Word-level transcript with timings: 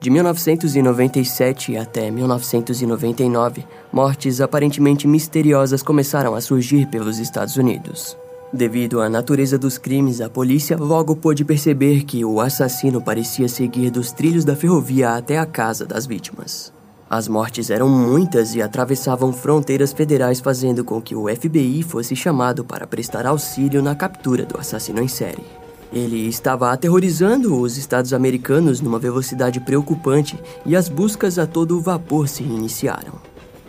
De 0.00 0.08
1997 0.08 1.76
até 1.76 2.10
1999, 2.10 3.66
mortes 3.92 4.40
aparentemente 4.40 5.06
misteriosas 5.06 5.82
começaram 5.82 6.34
a 6.34 6.40
surgir 6.40 6.86
pelos 6.86 7.18
Estados 7.18 7.58
Unidos. 7.58 8.16
Devido 8.50 9.02
à 9.02 9.10
natureza 9.10 9.58
dos 9.58 9.76
crimes, 9.76 10.22
a 10.22 10.30
polícia 10.30 10.74
logo 10.78 11.14
pôde 11.14 11.44
perceber 11.44 12.04
que 12.04 12.24
o 12.24 12.40
assassino 12.40 13.02
parecia 13.02 13.46
seguir 13.46 13.90
dos 13.90 14.10
trilhos 14.10 14.42
da 14.42 14.56
ferrovia 14.56 15.10
até 15.10 15.38
a 15.38 15.44
casa 15.44 15.84
das 15.84 16.06
vítimas. 16.06 16.72
As 17.08 17.28
mortes 17.28 17.68
eram 17.68 17.86
muitas 17.86 18.54
e 18.54 18.62
atravessavam 18.62 19.34
fronteiras 19.34 19.92
federais, 19.92 20.40
fazendo 20.40 20.82
com 20.82 20.98
que 21.02 21.14
o 21.14 21.28
FBI 21.28 21.82
fosse 21.82 22.16
chamado 22.16 22.64
para 22.64 22.86
prestar 22.86 23.26
auxílio 23.26 23.82
na 23.82 23.94
captura 23.94 24.46
do 24.46 24.58
assassino 24.58 25.02
em 25.02 25.08
série. 25.08 25.59
Ele 25.92 26.28
estava 26.28 26.70
aterrorizando 26.70 27.58
os 27.58 27.76
estados 27.76 28.12
americanos 28.12 28.80
numa 28.80 28.98
velocidade 28.98 29.60
preocupante 29.60 30.38
e 30.64 30.76
as 30.76 30.88
buscas 30.88 31.38
a 31.38 31.46
todo 31.46 31.80
vapor 31.80 32.28
se 32.28 32.42
iniciaram. 32.42 33.14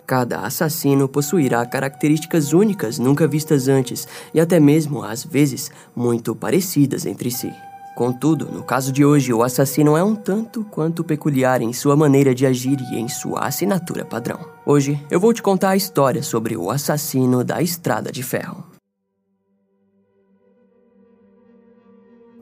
Cada 0.05 0.41
assassino 0.41 1.07
possuirá 1.07 1.65
características 1.65 2.53
únicas 2.53 2.99
nunca 2.99 3.27
vistas 3.27 3.67
antes 3.67 4.07
e 4.33 4.39
até 4.39 4.59
mesmo, 4.59 5.03
às 5.03 5.23
vezes, 5.23 5.71
muito 5.95 6.35
parecidas 6.35 7.05
entre 7.05 7.31
si. 7.31 7.51
Contudo, 7.95 8.45
no 8.45 8.63
caso 8.63 8.91
de 8.91 9.03
hoje, 9.03 9.33
o 9.33 9.43
assassino 9.43 9.97
é 9.97 10.03
um 10.03 10.15
tanto 10.15 10.63
quanto 10.65 11.03
peculiar 11.03 11.61
em 11.61 11.73
sua 11.73 11.95
maneira 11.95 12.33
de 12.33 12.45
agir 12.45 12.79
e 12.91 12.97
em 12.97 13.07
sua 13.07 13.41
assinatura 13.41 14.05
padrão. 14.05 14.39
Hoje 14.65 14.99
eu 15.09 15.19
vou 15.19 15.33
te 15.33 15.41
contar 15.41 15.71
a 15.71 15.75
história 15.75 16.23
sobre 16.23 16.55
o 16.55 16.69
assassino 16.69 17.43
da 17.43 17.61
Estrada 17.61 18.11
de 18.11 18.23
Ferro. 18.23 18.70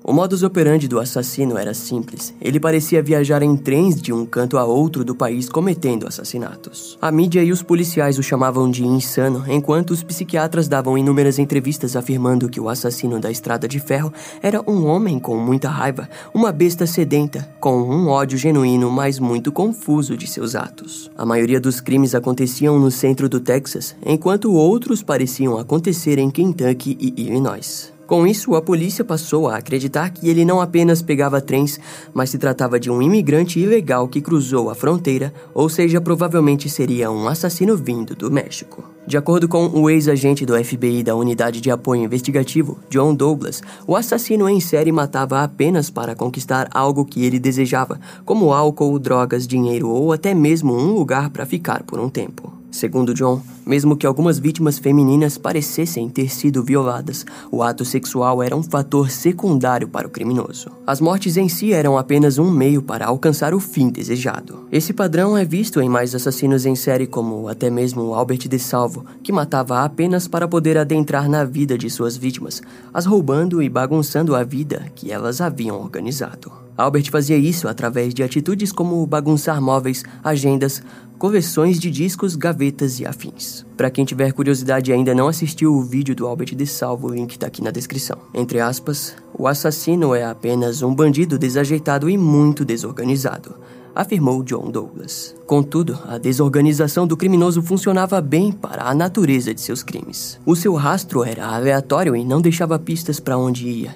O 0.10 0.12
modus 0.12 0.42
operandi 0.42 0.88
do 0.88 1.00
assassino 1.00 1.56
era 1.56 1.72
simples. 1.72 2.34
Ele 2.42 2.60
parecia 2.60 3.00
viajar 3.00 3.44
em 3.44 3.56
trens 3.56 4.02
de 4.02 4.12
um 4.12 4.26
canto 4.26 4.58
a 4.58 4.66
outro 4.66 5.06
do 5.06 5.14
país 5.14 5.48
cometendo 5.48 6.08
assassinatos. 6.08 6.98
A 7.00 7.12
mídia 7.12 7.44
e 7.44 7.52
os 7.52 7.62
policiais 7.62 8.18
o 8.18 8.24
chamavam 8.24 8.72
de 8.72 8.84
insano, 8.84 9.44
enquanto 9.48 9.92
os 9.92 10.02
psiquiatras 10.02 10.68
davam 10.68 10.98
inúmeras 10.98 11.38
entrevistas 11.38 11.96
afirmando 11.96 12.50
que 12.50 12.60
o 12.60 12.70
assassino 12.70 13.20
da 13.20 13.30
Estrada 13.30 13.68
de 13.68 13.80
Ferro 13.80 14.12
era 14.42 14.64
um 14.68 14.88
homem 14.88 15.20
com 15.20 15.38
muita 15.38 15.70
raiva, 15.70 16.10
uma 16.34 16.52
besta 16.52 16.88
sedenta, 16.88 17.48
com 17.60 17.80
um 17.80 18.08
ódio 18.08 18.36
genuíno, 18.36 18.90
mas 18.90 19.20
muito 19.20 19.52
confuso 19.52 20.18
de 20.18 20.26
seus 20.26 20.56
atos. 20.56 21.12
A 21.16 21.24
maioria 21.24 21.60
dos 21.60 21.80
crimes 21.80 22.16
aconteciam 22.16 22.80
no 22.80 22.90
centro 22.90 23.30
do 23.30 23.40
Texas, 23.40 23.96
enquanto 24.04 24.52
outros 24.52 25.04
pareciam 25.04 25.60
acontecer 25.60 26.18
em 26.18 26.32
Kentucky 26.32 26.98
e 27.00 27.14
Illinois. 27.28 27.99
Com 28.10 28.26
isso, 28.26 28.56
a 28.56 28.62
polícia 28.64 29.06
passou 29.06 29.48
a 29.48 29.58
acreditar 29.58 30.10
que 30.10 30.28
ele 30.28 30.44
não 30.44 30.60
apenas 30.60 31.00
pegava 31.00 31.40
trens, 31.40 31.80
mas 32.12 32.32
se 32.32 32.40
tratava 32.40 32.80
de 32.80 32.90
um 32.90 33.04
imigrante 33.04 33.60
ilegal 33.60 34.08
que 34.08 34.20
cruzou 34.20 34.72
a 34.72 34.74
fronteira, 34.74 35.32
ou 35.54 35.70
seja, 35.70 36.02
provavelmente 36.02 36.68
seria 36.72 37.12
um 37.12 37.28
assassino 37.28 37.78
vindo 37.78 38.16
do 38.16 38.32
México. 38.32 38.84
De 39.06 39.16
acordo 39.16 39.48
com 39.48 39.68
o 39.68 39.88
ex-agente 39.92 40.44
do 40.44 40.58
FBI 40.58 41.04
da 41.04 41.16
Unidade 41.16 41.62
de 41.62 41.70
Apoio 41.70 42.02
Investigativo, 42.02 42.80
John 42.90 43.14
Douglas, 43.14 43.62
o 43.86 43.96
assassino 43.96 44.50
em 44.50 44.60
série 44.60 44.92
matava 44.92 45.44
apenas 45.44 45.92
para 45.92 46.16
conquistar 46.16 46.68
algo 46.74 47.06
que 47.06 47.24
ele 47.24 47.38
desejava, 47.38 48.00
como 48.26 48.52
álcool, 48.52 48.98
drogas, 48.98 49.46
dinheiro 49.46 49.88
ou 49.88 50.12
até 50.12 50.34
mesmo 50.34 50.74
um 50.74 50.94
lugar 50.94 51.30
para 51.30 51.46
ficar 51.46 51.84
por 51.84 52.00
um 52.00 52.10
tempo. 52.10 52.59
Segundo 52.72 53.14
John, 53.14 53.42
mesmo 53.66 53.98
que 53.98 54.06
algumas 54.06 54.38
vítimas 54.38 54.78
femininas 54.78 55.38
parecessem 55.38 56.08
ter 56.10 56.30
sido 56.30 56.64
violadas, 56.64 57.26
o 57.52 57.64
ato 57.64 57.84
sexual 57.84 58.44
era 58.44 58.56
um 58.56 58.62
fator 58.62 59.10
secundário 59.10 59.88
para 59.88 60.08
o 60.08 60.10
criminoso. 60.10 60.70
As 60.86 61.02
mortes 61.02 61.36
em 61.36 61.50
si 61.50 61.74
eram 61.74 61.98
apenas 61.98 62.38
um 62.38 62.50
meio 62.50 62.82
para 62.82 63.08
alcançar 63.08 63.54
o 63.54 63.60
fim 63.60 63.90
desejado. 63.90 64.68
Esse 64.72 64.94
padrão 64.94 65.38
é 65.38 65.44
visto 65.44 65.82
em 65.82 65.90
mais 65.90 66.14
assassinos 66.14 66.66
em 66.66 66.76
série, 66.76 67.08
como 67.08 67.48
até 67.48 67.70
mesmo 67.70 68.14
Albert 68.14 68.48
de 68.48 68.60
Salvo, 68.60 69.06
que 69.24 69.32
matava 69.32 69.84
apenas 69.84 70.28
para 70.28 70.48
poder 70.48 70.78
adentrar 70.78 71.28
na 71.28 71.44
vida 71.44 71.78
de 71.78 71.90
suas 71.90 72.16
vítimas, 72.16 72.62
as 72.94 73.06
roubando 73.06 73.62
e 73.62 73.70
bagunçando 73.70 74.36
a 74.36 74.44
vida 74.44 74.86
que 74.96 75.12
elas 75.12 75.42
haviam 75.42 75.80
organizado. 75.80 76.69
Albert 76.80 77.12
fazia 77.12 77.38
isso 77.38 77.68
através 77.68 78.14
de 78.14 78.24
atitudes 78.24 78.72
como 78.72 79.06
bagunçar 79.06 79.62
móveis, 79.62 80.04
agendas, 80.24 80.82
coleções 81.18 81.78
de 81.78 81.92
discos, 81.92 82.38
gavetas 82.38 83.02
e 83.02 83.06
afins. 83.06 83.66
Para 83.76 83.92
quem 83.92 84.06
tiver 84.06 84.32
curiosidade 84.32 84.90
e 84.90 84.94
ainda 84.94 85.14
não 85.14 85.28
assistiu 85.28 85.74
o 85.74 85.84
vídeo 85.84 86.16
do 86.16 86.26
Albert 86.26 86.56
de 86.56 86.66
Salvo, 86.66 87.10
o 87.10 87.14
link 87.14 87.32
está 87.32 87.48
aqui 87.48 87.62
na 87.62 87.70
descrição. 87.70 88.18
Entre 88.34 88.62
aspas, 88.62 89.14
o 89.38 89.46
assassino 89.46 90.16
é 90.16 90.24
apenas 90.24 90.82
um 90.82 90.96
bandido 90.96 91.38
desajeitado 91.38 92.10
e 92.10 92.18
muito 92.18 92.64
desorganizado 92.64 93.56
afirmou 94.00 94.44
John 94.44 94.72
Douglas. 94.72 95.36
Contudo, 95.46 96.00
a 96.08 96.18
desorganização 96.18 97.06
do 97.06 97.18
criminoso 97.18 97.62
funcionava 97.62 98.22
bem 98.22 98.50
para 98.50 98.84
a 98.84 98.96
natureza 98.96 99.54
de 99.54 99.60
seus 99.60 99.84
crimes. 99.84 100.40
O 100.46 100.56
seu 100.56 100.74
rastro 100.74 101.24
era 101.24 101.46
aleatório 101.46 102.16
e 102.16 102.24
não 102.24 102.40
deixava 102.40 102.80
pistas 102.80 103.20
para 103.20 103.38
onde 103.38 103.68
ia. 103.68 103.96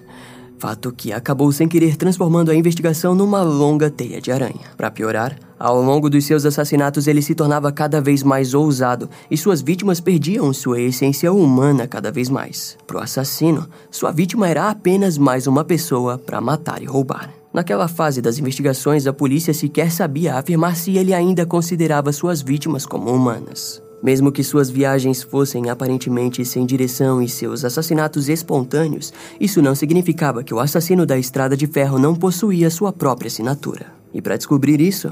Fato 0.64 0.94
que 0.94 1.12
acabou 1.12 1.52
sem 1.52 1.68
querer 1.68 1.98
transformando 1.98 2.50
a 2.50 2.56
investigação 2.56 3.14
numa 3.14 3.42
longa 3.42 3.92
teia 3.92 4.22
de 4.22 4.32
aranha. 4.32 4.72
Para 4.78 4.90
piorar, 4.90 5.38
ao 5.60 5.82
longo 5.82 6.10
dos 6.10 6.24
seus 6.24 6.46
assassinatos 6.46 7.06
ele 7.06 7.22
se 7.22 7.36
tornava 7.36 7.70
cada 7.70 8.00
vez 8.00 8.24
mais 8.24 8.54
ousado 8.54 9.10
e 9.30 9.36
suas 9.36 9.62
vítimas 9.62 10.00
perdiam 10.00 10.54
sua 10.54 10.80
essência 10.80 11.34
humana 11.34 11.86
cada 11.86 12.14
vez 12.14 12.30
mais. 12.30 12.78
Pro 12.88 13.00
assassino, 13.00 13.68
sua 13.92 14.14
vítima 14.14 14.48
era 14.48 14.70
apenas 14.70 15.18
mais 15.18 15.48
uma 15.48 15.66
pessoa 15.66 16.18
para 16.18 16.40
matar 16.40 16.82
e 16.82 16.86
roubar. 16.86 17.30
Naquela 17.54 17.90
fase 17.90 18.22
das 18.22 18.40
investigações, 18.40 19.06
a 19.06 19.12
polícia 19.12 19.54
sequer 19.54 19.92
sabia 19.92 20.36
afirmar 20.36 20.78
se 20.78 20.98
ele 20.98 21.14
ainda 21.14 21.46
considerava 21.46 22.14
suas 22.14 22.42
vítimas 22.42 22.86
como 22.86 23.12
humanas. 23.12 23.83
Mesmo 24.04 24.34
que 24.34 24.44
suas 24.44 24.70
viagens 24.70 25.24
fossem 25.24 25.70
aparentemente 25.70 26.44
sem 26.44 26.66
direção 26.66 27.22
e 27.22 27.30
seus 27.30 27.64
assassinatos 27.64 28.28
espontâneos, 28.28 29.14
isso 29.40 29.62
não 29.62 29.74
significava 29.74 30.44
que 30.44 30.54
o 30.54 30.60
assassino 30.60 31.06
da 31.06 31.18
Estrada 31.18 31.56
de 31.56 31.66
Ferro 31.68 31.98
não 31.98 32.14
possuía 32.14 32.70
sua 32.70 32.92
própria 32.92 33.28
assinatura. 33.28 33.94
E 34.14 34.22
para 34.22 34.36
descobrir 34.36 34.82
isso, 34.82 35.10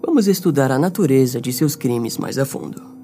vamos 0.00 0.28
estudar 0.28 0.70
a 0.70 0.78
natureza 0.78 1.40
de 1.40 1.52
seus 1.52 1.74
crimes 1.74 2.16
mais 2.16 2.38
a 2.38 2.44
fundo. 2.44 2.97